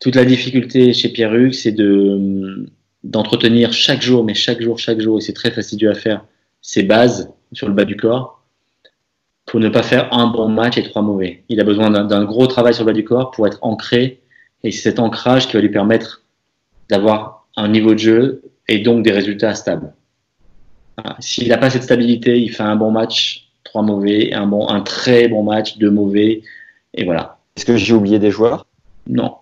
[0.00, 2.68] Toute la difficulté chez Pierre Hugues, c'est de
[3.02, 6.24] d'entretenir chaque jour, mais chaque jour, chaque jour, et c'est très fastidieux à faire,
[6.60, 8.42] ses bases sur le bas du corps
[9.46, 11.44] pour ne pas faire un bon match et trois mauvais.
[11.48, 14.20] Il a besoin d'un d'un gros travail sur le bas du corps pour être ancré,
[14.64, 16.24] et c'est cet ancrage qui va lui permettre
[16.90, 19.94] d'avoir un niveau de jeu et donc des résultats stables.
[20.96, 21.16] Voilà.
[21.20, 24.80] S'il n'a pas cette stabilité, il fait un bon match, trois mauvais, un bon, un
[24.80, 26.42] très bon match, deux mauvais,
[26.94, 27.38] et voilà.
[27.56, 28.66] Est-ce que j'ai oublié des joueurs?
[29.06, 29.36] Non.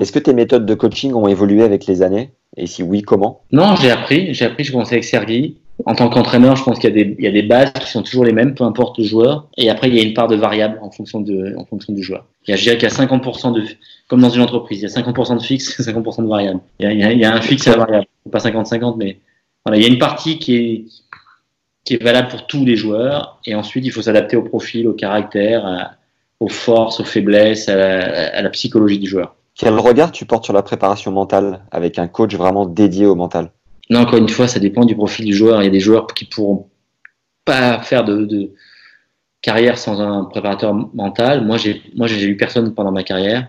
[0.00, 2.30] Est-ce que tes méthodes de coaching ont évolué avec les années?
[2.56, 3.42] Et si oui, comment?
[3.52, 4.32] Non, j'ai appris.
[4.34, 4.64] J'ai appris.
[4.64, 5.58] Je commençais avec Sergi.
[5.86, 7.90] En tant qu'entraîneur, je pense qu'il y, a des- il y a des bases qui
[7.90, 9.48] sont toujours les mêmes, peu importe le joueur.
[9.56, 12.00] Et après, il y a une part de variable en fonction, de, en fonction du
[12.02, 12.26] joueur.
[12.46, 13.64] Il y a, je dirais qu'il y a 50% de,
[14.06, 16.60] comme dans une entreprise, il y a 50% de fixe et 50% de variable.
[16.78, 18.06] Il y a, il y a- il y a un fixe et un variable.
[18.30, 19.18] Pas 50-50, mais
[19.66, 20.84] voilà, il y a une partie qui est,
[21.84, 23.40] qui est valable pour tous les joueurs.
[23.44, 25.90] Et ensuite, il faut s'adapter au profil, au caractère, à-
[26.38, 29.34] aux forces, aux faiblesses, à la, à la psychologie du joueur.
[29.56, 33.52] Quel regard tu portes sur la préparation mentale avec un coach vraiment dédié au mental?
[33.90, 35.62] Non, encore une fois, ça dépend du profil du joueur.
[35.62, 36.68] Il y a des joueurs qui pourront
[37.44, 38.50] pas faire de, de
[39.42, 41.44] carrière sans un préparateur mental.
[41.44, 43.48] Moi, j'ai, moi, j'ai eu personne pendant ma carrière.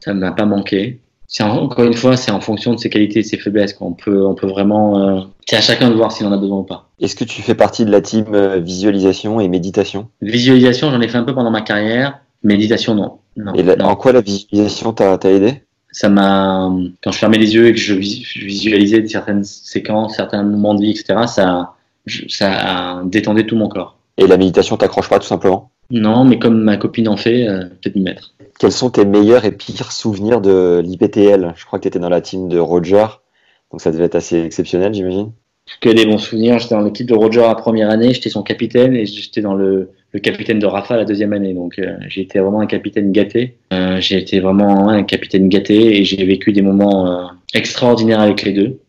[0.00, 1.00] Ça ne m'a pas manqué.
[1.28, 3.72] C'est en- encore une fois, c'est en fonction de ses qualités et de ses faiblesses
[3.72, 4.98] qu'on peut, on peut vraiment.
[4.98, 6.90] euh, c'est à chacun de voir s'il en a besoin ou pas.
[7.00, 10.08] Est-ce que tu fais partie de la team euh, visualisation et méditation?
[10.20, 12.20] Visualisation, j'en ai fait un peu pendant ma carrière.
[12.44, 13.18] Méditation, non.
[13.36, 13.86] Non, Et la- non.
[13.86, 15.62] en quoi la visualisation t'a aidé?
[15.90, 16.70] Ça m'a
[17.02, 20.74] quand je fermais les yeux et que je vis- je visualisais certaines séquences, certains moments
[20.74, 21.20] de vie, etc.
[21.26, 21.74] Ça,
[22.28, 23.96] ça détendait tout mon corps.
[24.18, 25.70] Et la méditation t'accroche pas tout simplement?
[25.90, 28.34] Non, mais comme ma copine en fait, euh, peut-être m'y mettre.
[28.58, 32.08] Quels sont tes meilleurs et pires souvenirs de l'IPTL Je crois que tu étais dans
[32.08, 33.06] la team de Roger,
[33.70, 35.32] donc ça devait être assez exceptionnel, j'imagine.
[35.80, 36.58] Que des bons souvenirs.
[36.58, 39.90] J'étais dans l'équipe de Roger la première année, j'étais son capitaine et j'étais dans le,
[40.12, 41.54] le capitaine de Rafa la deuxième année.
[41.54, 43.56] Donc euh, j'ai été vraiment un capitaine gâté.
[43.72, 48.42] Euh, j'ai été vraiment un capitaine gâté et j'ai vécu des moments euh, extraordinaires avec
[48.42, 48.80] les deux,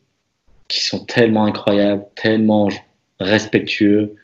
[0.68, 2.70] qui sont tellement incroyables, tellement
[3.20, 4.16] respectueux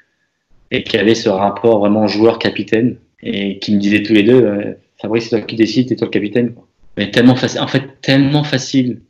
[0.71, 5.25] et qui avaient ce rapport vraiment joueur-capitaine et qui me disaient tous les deux, Fabrice,
[5.25, 6.53] c'est toi qui décides, c'est toi le capitaine.
[6.95, 9.01] Mais tellement facile, en fait, tellement facile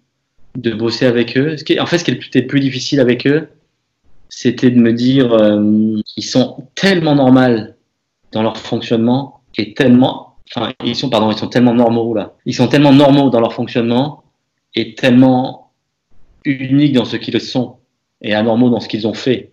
[0.55, 1.57] de bosser avec eux.
[1.57, 3.49] Ce qui en fait, ce qui était le plus difficile avec eux,
[4.29, 5.35] c'était de me dire,
[6.15, 7.73] ils sont tellement normaux
[8.31, 12.33] dans leur fonctionnement et tellement, enfin, ils sont, pardon, ils sont tellement normaux là.
[12.45, 14.23] Ils sont tellement normaux dans leur fonctionnement
[14.75, 15.71] et tellement
[16.45, 17.77] uniques dans ce qu'ils sont
[18.21, 19.51] et anormaux dans ce qu'ils ont fait.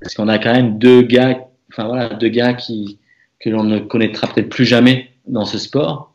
[0.00, 2.98] Parce qu'on a quand même deux gars, enfin voilà, deux gars qui
[3.40, 6.12] que l'on ne connaîtra peut-être plus jamais dans ce sport,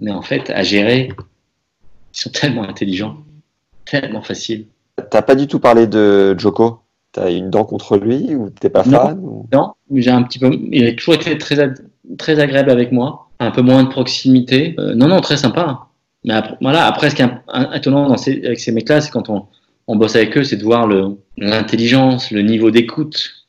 [0.00, 1.10] mais en fait, à gérer,
[2.14, 3.18] ils sont tellement intelligents,
[3.84, 4.66] tellement faciles.
[5.10, 6.81] T'as pas du tout parlé de Joko?
[7.12, 8.98] T'as une dent contre lui ou t'es pas Non.
[8.98, 10.50] fan ou- Non, j'ai un petit peu.
[10.70, 11.70] Il a toujours été très,
[12.18, 14.74] très agréable avec moi, un peu moins de proximité.
[14.78, 15.88] Euh, non, non, très sympa.
[16.24, 17.28] Mais après, voilà, après, ce qui est
[17.74, 19.44] étonnant dans ces, avec ces mecs-là, c'est quand on,
[19.88, 20.88] on bosse avec eux, c'est de voir
[21.36, 23.46] l'intelligence, le niveau d'écoute,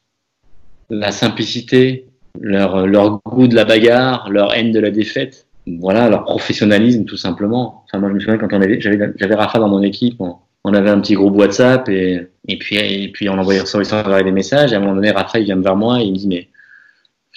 [0.90, 2.08] la simplicité,
[2.42, 5.48] leur, leur goût de la bagarre, leur haine de la défaite.
[5.80, 7.86] Voilà, leur professionnalisme, tout simplement.
[7.86, 10.36] Enfin, moi, je me souviens quand on avait, j'avais, j'avais Rafa dans mon équipe, on,
[10.64, 14.74] on avait un petit groupe WhatsApp et, et puis, et on envoyait sur des messages.
[14.74, 16.50] À un moment donné, Rafa, il vient vers moi et il me dit, mais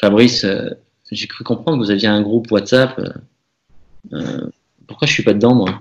[0.01, 0.71] Fabrice, euh,
[1.11, 2.99] j'ai cru comprendre que vous aviez un groupe WhatsApp.
[2.99, 3.13] euh,
[4.13, 4.47] euh,
[4.87, 5.69] pourquoi je suis pas dedans, moi?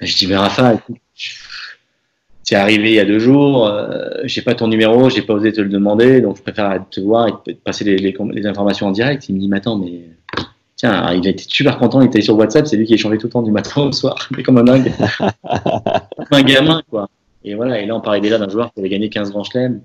[0.00, 0.96] Je dis, mais écoute,
[2.42, 5.52] c'est arrivé il y a deux jours, euh, j'ai pas ton numéro, j'ai pas osé
[5.52, 8.92] te le demander, donc je préfère te voir et te passer les, les informations en
[8.92, 9.28] direct.
[9.28, 10.04] Il me dit, mais attends, mais
[10.80, 13.26] tiens, il a été super content, il était sur WhatsApp, c'est lui qui échangeait tout
[13.26, 17.08] le temps du matin au soir, comme un dingue, comme un gamin, quoi.
[17.44, 19.80] Et voilà, et là on parlait déjà d'un joueur qui avait gagné 15 grands chelems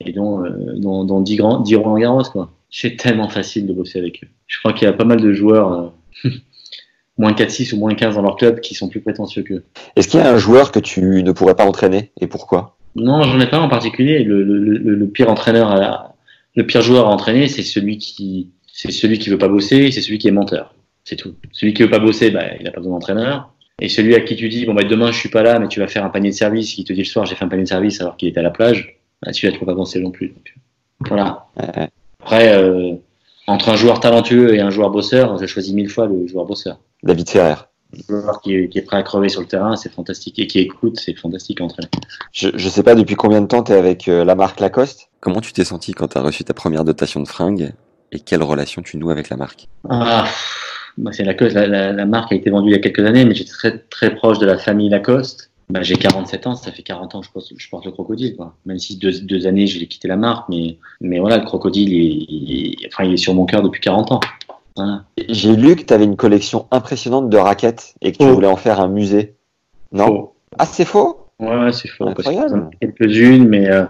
[0.00, 2.52] et dont, euh, dont, dont 10 grands, 10 Roland Garros, quoi.
[2.70, 4.28] C'est tellement facile de bosser avec eux.
[4.46, 5.92] Je crois qu'il y a pas mal de joueurs,
[6.24, 6.30] euh,
[7.18, 9.64] moins 4-6 ou moins 15 dans leur club, qui sont plus prétentieux qu'eux.
[9.96, 12.76] Est-ce qu'il y a un joueur que tu ne pourrais pas entraîner et pourquoi?
[12.96, 14.24] Non, j'en ai pas en particulier.
[14.24, 16.14] Le, le, le, le pire entraîneur, à,
[16.54, 20.00] le pire joueur à entraîner, c'est celui qui, c'est celui qui veut pas bosser, c'est
[20.00, 20.74] celui qui est menteur.
[21.04, 21.34] C'est tout.
[21.52, 23.52] Celui qui veut pas bosser, bah, il a pas besoin d'entraîneur.
[23.80, 25.80] Et celui à qui tu dis, bon, bah, demain, je suis pas là, mais tu
[25.80, 27.64] vas faire un panier de service, qui te dit le soir, j'ai fait un panier
[27.64, 30.10] de service alors qu'il était à la plage, bah, celui-là, tu peux pas penser non
[30.10, 30.28] plus.
[30.28, 31.46] Donc, voilà.
[32.20, 32.94] Après, euh,
[33.46, 36.78] entre un joueur talentueux et un joueur bosseur, j'ai choisi mille fois le joueur bosseur.
[37.02, 37.56] David Ferrer.
[37.92, 40.38] Un joueur qui est, qui est prêt à crever sur le terrain, c'est fantastique.
[40.38, 41.88] Et qui écoute, c'est fantastique à entraîner.
[42.32, 45.10] Je, je sais pas depuis combien de temps tu es avec euh, la marque Lacoste.
[45.20, 47.72] Comment tu t'es senti quand tu as reçu ta première dotation de fringues?
[48.12, 49.68] Et quelle relation tu noues avec la marque?
[49.88, 50.24] Ah,
[50.98, 51.54] bah c'est Lacoste.
[51.54, 53.78] La, la, la, marque a été vendue il y a quelques années, mais j'étais très,
[53.90, 55.50] très proche de la famille Lacoste.
[55.70, 58.36] Bah, j'ai 47 ans, ça fait 40 ans que je porte, je porte le crocodile.
[58.36, 58.54] Quoi.
[58.66, 62.26] Même si deux, deux années, j'ai quitté la marque, mais, mais voilà, le crocodile, il,
[62.28, 64.20] il, enfin, il est sur mon cœur depuis 40 ans.
[64.76, 65.04] Voilà.
[65.28, 68.34] J'ai lu que tu avais une collection impressionnante de raquettes et que tu Oh.
[68.34, 69.34] voulais en faire un musée.
[69.92, 70.06] Non?
[70.06, 70.34] Faux.
[70.58, 71.26] Ah, c'est faux?
[71.40, 72.08] Ouais, c'est faux.
[72.08, 72.68] Incroyable.
[72.80, 73.84] Quelques-unes, mais euh,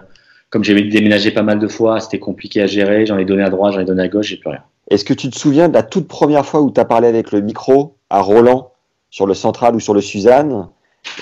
[0.53, 3.07] comme j'ai déménagé pas mal de fois, c'était compliqué à gérer.
[3.07, 4.61] J'en ai donné à droite, j'en ai donné à gauche, j'ai plus rien.
[4.87, 7.31] Est-ce que tu te souviens de la toute première fois où tu as parlé avec
[7.31, 8.71] le micro à Roland
[9.09, 10.67] sur le central ou sur le Suzanne?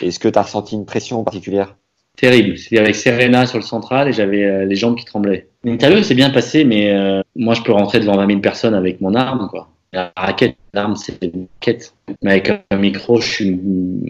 [0.02, 1.78] Est-ce que tu as ressenti une pression particulière?
[2.18, 2.58] Terrible.
[2.58, 5.48] C'était avec Serena sur le central et j'avais euh, les jambes qui tremblaient.
[5.64, 9.00] L'interview s'est bien passé, mais euh, moi je peux rentrer devant 20 000 personnes avec
[9.00, 9.70] mon arme, quoi.
[9.94, 11.94] La raquette, l'arme, c'est une raquette.
[12.22, 13.62] Mais avec un micro, je suis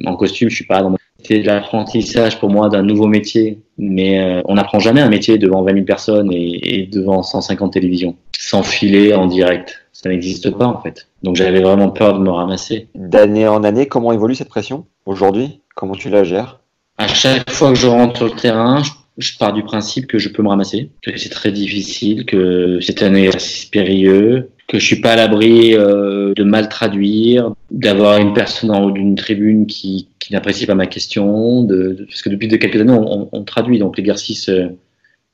[0.03, 0.89] en costume, je suis pas dans
[1.21, 3.59] C'était l'apprentissage pour moi d'un nouveau métier.
[3.77, 7.73] Mais euh, on n'apprend jamais un métier devant 20 000 personnes et, et devant 150
[7.73, 8.15] télévisions.
[8.37, 9.85] Sans filer en direct.
[9.93, 11.07] Ça n'existe pas, en fait.
[11.23, 12.87] Donc j'avais vraiment peur de me ramasser.
[12.95, 15.61] D'année en année, comment évolue cette pression aujourd'hui?
[15.75, 16.59] Comment tu la gères?
[16.97, 20.17] À chaque fois que je rentre sur le terrain, je je pars du principe que
[20.17, 24.85] je peux me ramasser, que c'est très difficile, que c'est un exercice périlleux, que je
[24.85, 29.67] suis pas à l'abri euh, de mal traduire, d'avoir une personne en haut d'une tribune
[29.67, 33.43] qui, qui n'apprécie pas ma question, de, parce que depuis de quelques années on, on
[33.43, 34.69] traduit, donc l'exercice euh,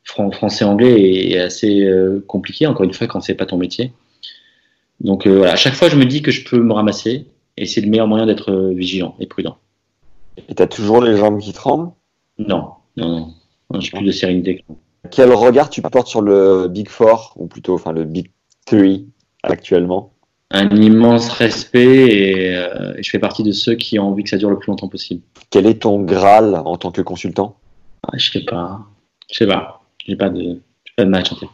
[0.04, 3.92] français-anglais est assez euh, compliqué, encore une fois quand c'est pas ton métier.
[5.02, 7.28] Donc voilà, à chaque fois je me dis que je peux me ramasser
[7.58, 9.58] et c'est le meilleur moyen d'être vigilant et prudent.
[10.50, 11.92] Et tu as toujours les jambes qui tremblent?
[12.40, 13.34] Non, non,
[13.72, 13.80] non.
[13.80, 14.64] J'ai plus de sérénité.
[15.12, 18.32] Quel regard tu portes sur le Big Four, ou plutôt enfin, le Big
[18.66, 19.06] Three?
[19.44, 20.14] Actuellement
[20.52, 24.38] Un immense respect et, euh, je fais partie de ceux qui ont envie que ça
[24.38, 25.22] dure le plus longtemps possible.
[25.50, 27.58] Quel est ton Graal en tant que consultant?
[28.04, 28.80] Ah, Je sais pas.
[29.32, 29.82] Je sais pas.
[30.06, 30.62] J'ai pas de,
[30.96, 31.48] pas de match en fait.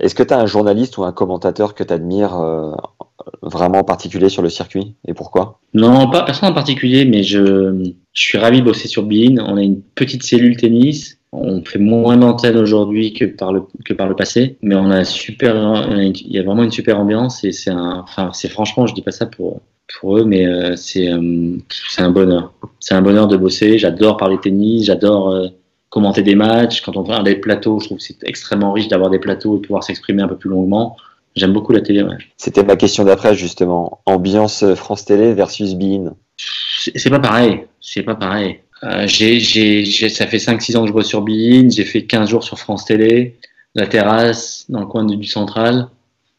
[0.00, 2.72] Est-ce que tu as un journaliste ou un commentateur que tu admires euh,
[3.40, 4.94] vraiment en particulier sur le circuit?
[5.08, 5.60] Et pourquoi?
[5.72, 9.38] Non, pas personne en particulier, mais je, je suis ravi de bosser sur Bean.
[9.38, 13.94] On a une petite cellule tennis on fait moins d'antennes aujourd'hui que par le que
[13.94, 17.52] par le passé, mais on a super, il y a vraiment une super ambiance et
[17.52, 19.60] c'est un, enfin c'est franchement, je dis pas ça pour
[19.98, 22.52] pour eux, mais euh, c'est euh, c'est un bonheur.
[22.80, 23.78] C'est un bonheur de bosser.
[23.78, 25.48] J'adore parler tennis, j'adore euh,
[25.88, 26.80] commenter des matchs.
[26.80, 29.60] Quand on parle des plateaux, je trouve que c'est extrêmement riche d'avoir des plateaux et
[29.60, 30.96] pouvoir s'exprimer un peu plus longuement.
[31.34, 32.02] J'aime beaucoup la télé.
[32.38, 34.00] C'était ma question d'après justement.
[34.06, 36.14] Ambiance France Télé versus Bein.
[36.36, 37.64] C'est pas pareil.
[37.80, 38.60] C'est pas pareil.
[38.82, 42.28] Euh, j'ai, j'ai, ça fait 5-6 ans que je bosse sur Bein, j'ai fait 15
[42.28, 43.36] jours sur France Télé,
[43.74, 45.88] la terrasse dans le coin du, central.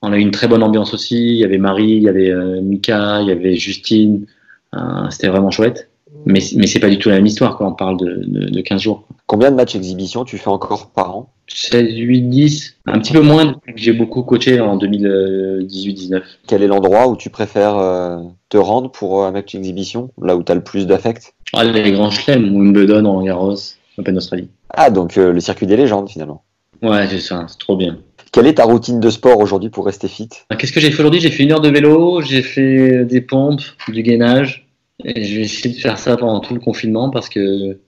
[0.02, 1.16] On a eu une très bonne ambiance aussi.
[1.16, 4.28] Il y avait Marie, il y avait euh, Mika, il y avait Justine.
[4.76, 5.90] Euh, c'était vraiment chouette.
[6.26, 8.62] Mais, mais c'est pas du tout la même histoire quand on parle de, de, de
[8.62, 9.08] 15 jours.
[9.26, 11.34] Combien de matchs exhibition tu fais encore par an?
[11.48, 12.76] 16, 8, 10.
[12.86, 16.22] Un petit peu moins depuis que j'ai beaucoup coaché en 2018-19.
[16.48, 20.52] Quel est l'endroit où tu préfères te rendre pour un match exhibition Là où tu
[20.52, 21.34] as le plus d'affect?
[21.54, 23.56] Ah, Les grands chelems, Wimbledon, Roland Garros,
[23.98, 24.50] Open Australie.
[24.70, 26.44] Ah, donc euh, le circuit des légendes finalement.
[26.82, 28.00] Ouais, c'est ça, c'est trop bien.
[28.32, 30.30] Quelle est ta routine de sport aujourd'hui pour rester fit?
[30.50, 31.22] Ah, Qu'est-ce que j'ai fait aujourd'hui?
[31.22, 34.68] J'ai fait une heure de vélo, j'ai fait des pompes, du gainage.
[35.04, 37.80] Et je vais essayer de faire ça pendant tout le confinement parce que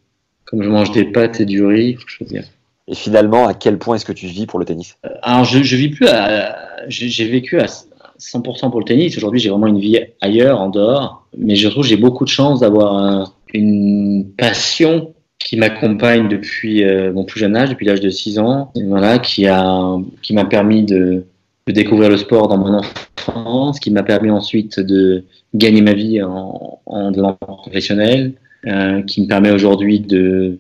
[0.46, 2.42] comme je mange des pâtes et du riz, faut que je
[2.90, 4.98] et finalement, à quel point est-ce que tu vis pour le tennis?
[5.06, 6.58] Euh, Alors, je, je vis plus à.
[6.88, 9.16] J'ai vécu à 100% pour le tennis.
[9.16, 11.28] Aujourd'hui, j'ai vraiment une vie ailleurs, en dehors.
[11.38, 17.14] Mais je trouve que j'ai beaucoup de chance d'avoir une passion qui m'accompagne depuis euh,
[17.14, 20.84] mon plus jeune âge, depuis l'âge de 6 ans, voilà, qui a qui m'a permis
[20.84, 21.26] de,
[21.68, 25.24] de, découvrir le sport dans mon enfance, qui m'a permis ensuite de
[25.54, 28.34] gagner ma vie en, en devenant professionnel,
[28.68, 30.60] euh, qui me permet aujourd'hui de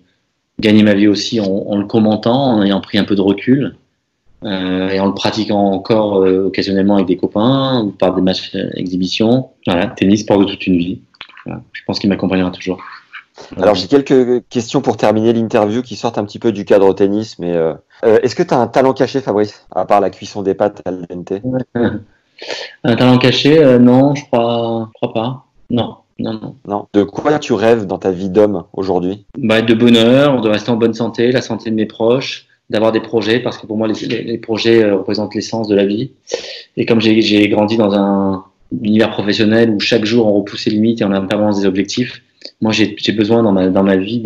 [0.59, 3.75] gagner ma vie aussi en, le commentant, en ayant pris un peu de recul
[4.45, 8.53] euh, et en le pratiquant encore euh, occasionnellement avec des copains ou par des matchs
[8.53, 9.49] d'exhibition.
[9.65, 11.01] Voilà, tennis pour de toute une vie.
[11.73, 12.79] Je pense qu'il m'accompagnera toujours.
[13.57, 17.39] Alors j'ai quelques questions pour terminer l'interview qui sortent un petit peu du cadre tennis,
[17.39, 17.73] mais euh,
[18.03, 20.91] est-ce que tu as un talent caché, Fabrice, à part la cuisson des pâtes à
[20.91, 21.41] l'NT
[22.83, 25.45] Un talent caché, non, je crois, je crois pas.
[25.69, 25.97] Non.
[26.19, 26.87] Non, non.
[26.93, 29.25] De quoi tu rêves dans ta vie d'homme aujourd'hui?
[29.37, 32.99] Bah, De bonheur, de rester en bonne santé, la santé de mes proches, d'avoir des
[32.99, 36.11] projets, parce que pour moi, les, les, projets euh, représentent l'essence de la vie.
[36.77, 41.01] Et comme j'ai grandi dans un univers professionnel où chaque jour on repousse les limites
[41.01, 42.21] et on a en permanence des objectifs,
[42.61, 44.19] moi j'ai besoin dans ma, dans ma vie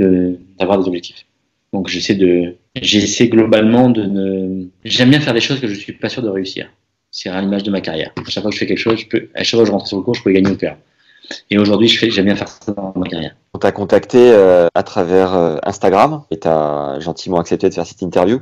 [0.59, 1.25] d'avoir des objectifs.
[1.71, 5.93] Donc j'essaie de, j'essaie globalement de ne, j'aime bien faire des choses que je suis
[5.93, 6.69] pas sûr de réussir.
[7.09, 8.11] C'est à l'image de ma carrière.
[8.27, 9.97] Chaque fois que je fais quelque chose, je à chaque fois que je rentre sur
[9.97, 10.79] le cours, je peux gagner ou perdre.
[11.49, 13.35] Et aujourd'hui, je fais, j'aime bien faire ça dans ma carrière.
[13.53, 17.85] On t'a contacté euh, à travers euh, Instagram et tu as gentiment accepté de faire
[17.85, 18.39] cette interview.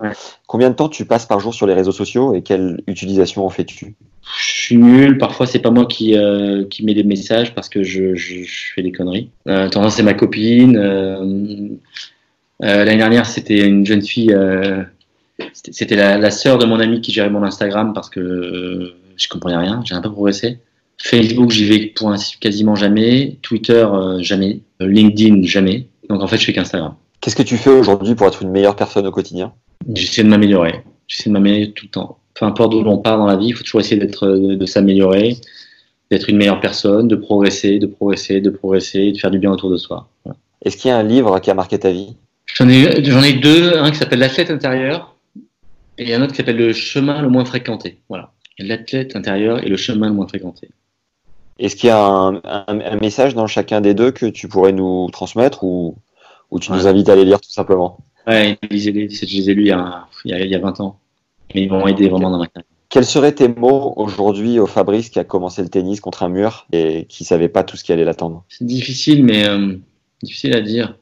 [0.47, 3.49] Combien de temps tu passes par jour sur les réseaux sociaux et quelle utilisation en
[3.49, 3.95] fais-tu?
[4.37, 5.17] Je suis nul.
[5.17, 8.73] Parfois, c'est pas moi qui, euh, qui mets des messages parce que je, je, je
[8.73, 9.29] fais des conneries.
[9.47, 10.77] Euh, tendance, c'est ma copine.
[12.59, 14.35] L'année dernière, c'était une jeune fille.
[15.53, 19.57] c'était la, la sœur de mon ami qui gérait mon Instagram parce que je comprenais
[19.57, 19.81] rien.
[19.83, 20.59] J'ai un peu progressé.
[21.01, 23.37] Facebook, j'y vais pour quasiment jamais.
[23.41, 24.59] Twitter, euh, jamais.
[24.81, 25.87] Euh, LinkedIn, jamais.
[26.09, 26.95] Donc en fait, je fais qu'Instagram.
[27.19, 29.53] Qu'est-ce que tu fais aujourd'hui pour être une meilleure personne au quotidien?
[29.93, 30.83] J'essaie de m'améliorer.
[31.07, 32.17] J'essaie de m'améliorer tout le temps.
[32.35, 35.37] Peu importe d'où l'on part dans la vie, il faut toujours essayer d'être, de, s'améliorer,
[36.09, 39.69] d'être une meilleure personne, de progresser, de progresser, de progresser, de faire du bien autour
[39.69, 40.07] de soi.
[40.63, 42.15] Est-ce qu'il y a un livre qui a marqué ta vie?
[42.45, 43.77] J'en ai, j'en ai deux.
[43.77, 45.15] Un qui s'appelle L'athlète intérieur
[45.97, 47.97] et un autre qui s'appelle Le chemin le moins fréquenté.
[48.09, 48.31] Voilà.
[48.59, 50.69] l'athlète intérieur est le chemin le moins fréquenté.
[51.61, 54.73] Est-ce qu'il y a un, un- un message dans chacun des deux que tu pourrais
[54.73, 55.95] nous transmettre ou,
[56.49, 57.99] ou tu nous invites à les lire tout simplement?
[58.27, 60.59] Ouais, lisez-les, je les ai lus il y a, il y a, il y a
[60.59, 60.99] 20 ans.
[61.53, 62.67] Mais ils m'ont aidé vraiment dans ma carrière.
[62.89, 66.65] Quels seraient tes mots aujourd'hui au Fabrice qui a commencé le tennis contre un mur
[66.73, 68.43] et qui savait pas tout ce qui allait l'attendre?
[68.49, 69.75] C'est difficile, mais euh,
[70.21, 70.97] difficile à dire.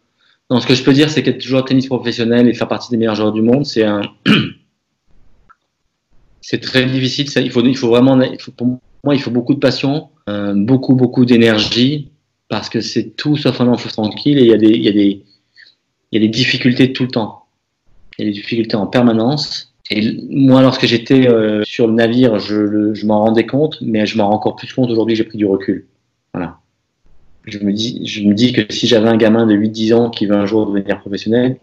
[0.52, 2.92] Non, ce que je peux dire, c'est qu'être joueur de tennis professionnel et faire partie
[2.92, 4.02] des meilleurs joueurs du monde, c'est un,
[6.42, 7.30] c'est très difficile.
[7.30, 8.68] Ça, il faut, il faut vraiment, il faut, pour
[9.04, 12.12] moi, il faut beaucoup de passion, euh, beaucoup, beaucoup d'énergie,
[12.50, 15.24] parce que c'est tout sauf un fleuve tranquille et il y a des, y
[16.12, 17.46] y a des difficultés tout le temps.
[18.18, 19.74] Il y a des difficultés en permanence.
[19.92, 24.30] Et moi, lorsque j'étais euh, sur le navire, je, m'en rendais compte, mais je m'en
[24.30, 25.88] rends encore plus compte aujourd'hui j'ai pris du recul.
[26.34, 26.58] Voilà.
[27.46, 30.28] Je me dis, je me dis que si j'avais un gamin de 8-10 ans qui
[30.28, 31.58] veut un jour devenir professionnel,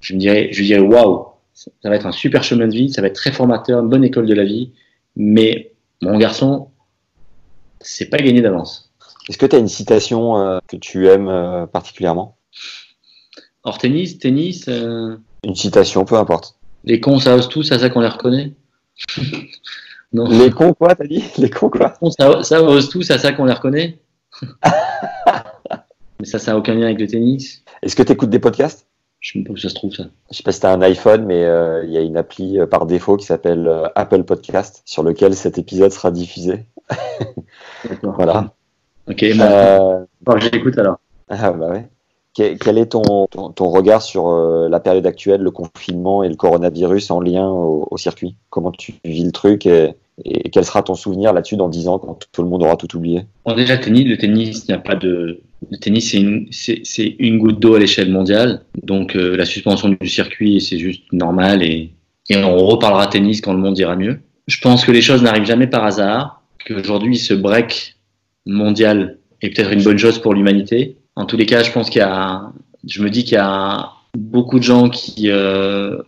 [0.00, 2.90] je me dirais, je lui dirais, waouh, ça va être un super chemin de vie,
[2.90, 4.70] ça va être très formateur, une bonne école de la vie,
[5.16, 6.68] mais mon garçon,
[7.82, 8.92] c'est pas gagné d'avance.
[9.28, 12.36] Est-ce que tu as une citation euh, que tu aimes euh, particulièrement?
[13.62, 16.56] Hors tennis, tennis, euh, Une citation, peu importe.
[16.84, 18.52] les cons, ça ose tout, c'est à ça qu'on les reconnaît.
[20.12, 20.28] non.
[20.28, 21.22] Les cons quoi, t'as dit?
[21.38, 21.90] Les cons quoi?
[21.90, 24.00] Cons, ça, ça ose tout, c'est à ça qu'on les reconnaît.
[26.20, 27.62] mais ça, ça n'a aucun lien avec le tennis.
[27.82, 28.88] Est-ce que tu écoutes des podcasts?
[29.20, 30.04] Je ne sais pas où ça se trouve, ça.
[30.32, 31.42] Je sais pas si tu as un iPhone, mais
[31.84, 35.92] il y a une appli par défaut qui s'appelle Apple Podcast sur lequel cet épisode
[35.92, 36.66] sera diffusé.
[38.02, 38.52] Voilà.
[39.08, 40.98] Ok, moi, Euh, bon, j'écoute alors.
[41.28, 41.88] Ah bah ouais.
[42.34, 46.34] Quel, est ton, ton, ton regard sur euh, la période actuelle, le confinement et le
[46.34, 48.36] coronavirus en lien au, au circuit?
[48.48, 51.98] Comment tu vis le truc et, et quel sera ton souvenir là-dessus dans 10 ans
[51.98, 53.26] quand tout le monde aura tout oublié?
[53.44, 55.40] Bon, déjà, le tennis, le tennis n'a pas de.
[55.70, 58.62] Le tennis, c'est une, c'est, c'est une goutte d'eau à l'échelle mondiale.
[58.82, 61.92] Donc, euh, la suspension du circuit, c'est juste normal et,
[62.30, 64.20] et on reparlera tennis quand le monde ira mieux.
[64.48, 67.96] Je pense que les choses n'arrivent jamais par hasard, qu'aujourd'hui, ce break
[68.46, 70.96] mondial est peut-être une bonne chose pour l'humanité.
[71.16, 72.52] En tous les cas, je pense qu'il y a.
[72.88, 75.30] Je me dis qu'il y a beaucoup de gens qui.
[75.30, 75.98] euh,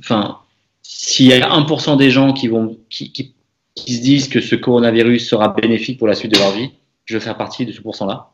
[0.00, 0.38] Enfin,
[0.82, 2.76] s'il y a 1% des gens qui vont.
[2.90, 3.34] Qui, qui,
[3.74, 6.70] qui se disent que ce coronavirus sera bénéfique pour la suite de leur vie,
[7.06, 8.30] je veux faire partie de ce pourcent-là.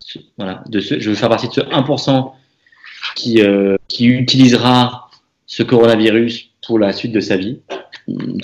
[0.00, 2.32] Ce- Voilà, de ce, je veux faire partie de ce 1%
[3.14, 5.08] qui, euh, qui utilisera
[5.46, 7.60] ce coronavirus pour la suite de sa vie.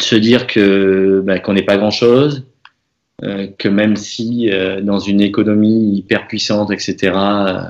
[0.00, 2.44] Se dire que bah, qu'on n'est pas grand-chose,
[3.22, 7.62] euh, que même si euh, dans une économie hyper puissante, etc., euh,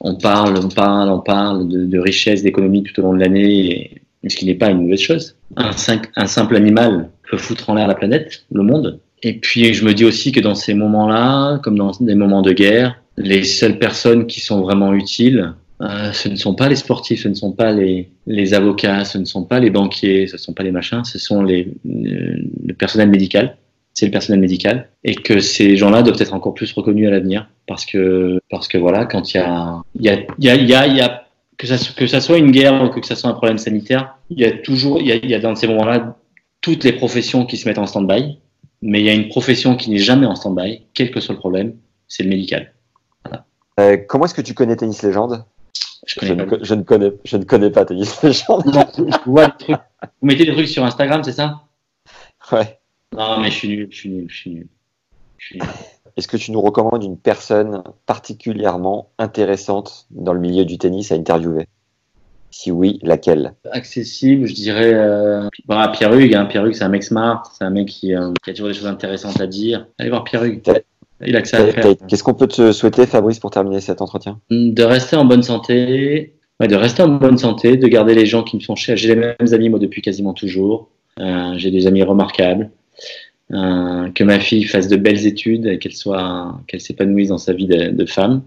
[0.00, 4.02] on parle, on parle, on parle de, de richesse d'économie tout au long de l'année,
[4.26, 5.36] ce qui n'est pas une mauvaise chose.
[5.56, 9.00] Un simple animal peut foutre en l'air la planète, le monde.
[9.22, 12.52] Et puis je me dis aussi que dans ces moments-là, comme dans des moments de
[12.52, 17.22] guerre, les seules personnes qui sont vraiment utiles, euh, ce ne sont pas les sportifs,
[17.22, 20.54] ce ne sont pas les, avocats, ce ne sont pas les banquiers, ce ne sont
[20.54, 23.56] pas les machins, ce sont les, le, personnel médical.
[23.92, 27.48] C'est le personnel médical et que ces gens-là doivent être encore plus reconnus à l'avenir
[27.66, 31.24] parce que parce que voilà quand il y a y a y a, y a,
[31.56, 34.38] que ça que ça soit une guerre ou que ça soit un problème sanitaire, il
[34.38, 36.14] y a toujours il y a, il y a dans ces moments-là
[36.60, 38.38] toutes les professions qui se mettent en stand-by,
[38.82, 41.38] mais il y a une profession qui n'est jamais en stand-by, quel que soit le
[41.38, 42.74] problème, c'est le médical.
[43.80, 45.44] Euh, Comment est-ce que tu connais Tennis Légende
[46.06, 48.64] Je ne, je, connais, je ne connais pas Tennis Légende.
[48.72, 49.76] Non, je vois des trucs.
[50.20, 51.62] Vous mettez des trucs sur Instagram, c'est ça
[52.52, 52.78] Ouais.
[53.12, 54.68] Non, mais je suis nul, je suis nul, je suis nul.
[56.16, 61.14] Est-ce que tu nous recommandes une personne particulièrement intéressante dans le milieu du tennis à
[61.14, 61.66] interviewer?
[62.50, 63.54] Si oui, laquelle?
[63.70, 64.94] Accessible, je dirais.
[64.94, 65.48] Euh...
[65.66, 66.46] Bah, Pierre Hugues, hein.
[66.46, 68.74] Pierre Hugues, c'est un mec smart, c'est un mec qui, euh, qui a toujours des
[68.74, 69.86] choses intéressantes à dire.
[69.98, 70.62] Allez voir Pierre Hugues.
[71.24, 71.94] Il a que ça à faire.
[72.08, 76.34] Qu'est-ce qu'on peut te souhaiter, Fabrice, pour terminer cet entretien De rester en bonne santé,
[76.60, 78.96] ouais, de rester en bonne santé, de garder les gens qui me sont chers.
[78.96, 80.90] J'ai les mêmes amis moi depuis quasiment toujours.
[81.18, 82.70] Euh, j'ai des amis remarquables.
[83.52, 87.52] Euh, que ma fille fasse de belles études, et qu'elle soit, qu'elle s'épanouisse dans sa
[87.52, 88.42] vie de, de femme.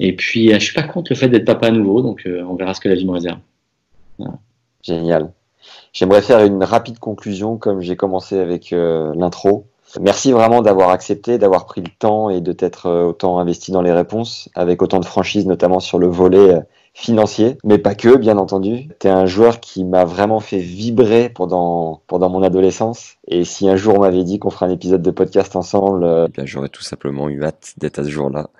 [0.00, 2.42] Et puis, euh, je suis pas contre le fait d'être papa à nouveau, donc euh,
[2.48, 3.38] on verra ce que la vie me réserve.
[4.82, 5.30] Génial.
[5.92, 9.66] J'aimerais faire une rapide conclusion, comme j'ai commencé avec euh, l'intro.
[10.00, 13.82] Merci vraiment d'avoir accepté, d'avoir pris le temps et de t'être euh, autant investi dans
[13.82, 16.60] les réponses, avec autant de franchise, notamment sur le volet euh,
[16.94, 18.88] financier, mais pas que, bien entendu.
[19.00, 23.16] Tu es un joueur qui m'a vraiment fait vibrer pendant, pendant mon adolescence.
[23.26, 26.26] Et si un jour on m'avait dit qu'on ferait un épisode de podcast ensemble, euh,
[26.28, 28.50] Eh bien, j'aurais tout simplement eu hâte d'être à ce jour-là.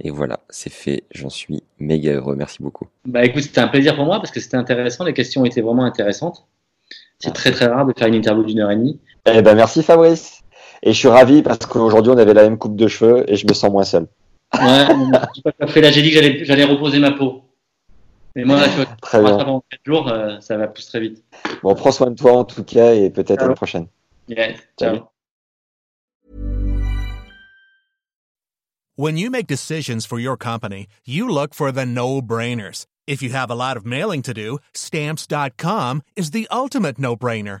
[0.00, 1.04] Et voilà, c'est fait.
[1.12, 2.36] J'en suis méga heureux.
[2.36, 2.86] Merci beaucoup.
[3.06, 5.84] Bah écoute, c'était un plaisir pour moi parce que c'était intéressant, les questions étaient vraiment
[5.84, 6.46] intéressantes.
[7.18, 9.00] C'est très très rare de faire une interview d'une heure et demie.
[9.26, 10.42] eh ben merci Fabrice.
[10.82, 13.46] Et je suis ravi parce qu'aujourd'hui on avait la même coupe de cheveux et je
[13.46, 14.06] me sens moins seul.
[14.54, 14.86] Ouais,
[15.34, 17.42] tout à fait là, j'ai dit que j'allais, j'allais reposer ma peau.
[18.36, 19.36] Mais moi, là, tu vois, Très bien.
[19.38, 21.24] pendant 4 jours, euh, ça va pousser très vite.
[21.62, 23.48] Bon, prends soin de toi en tout cas et peut-être à Ciao.
[23.48, 23.86] la prochaine.
[24.28, 25.08] Yeah, ciao.
[28.98, 32.86] When you make decisions for your company, you look for the no-brainers.
[33.06, 37.60] If you have a lot of mailing to do, stamps.com is the ultimate no-brainer.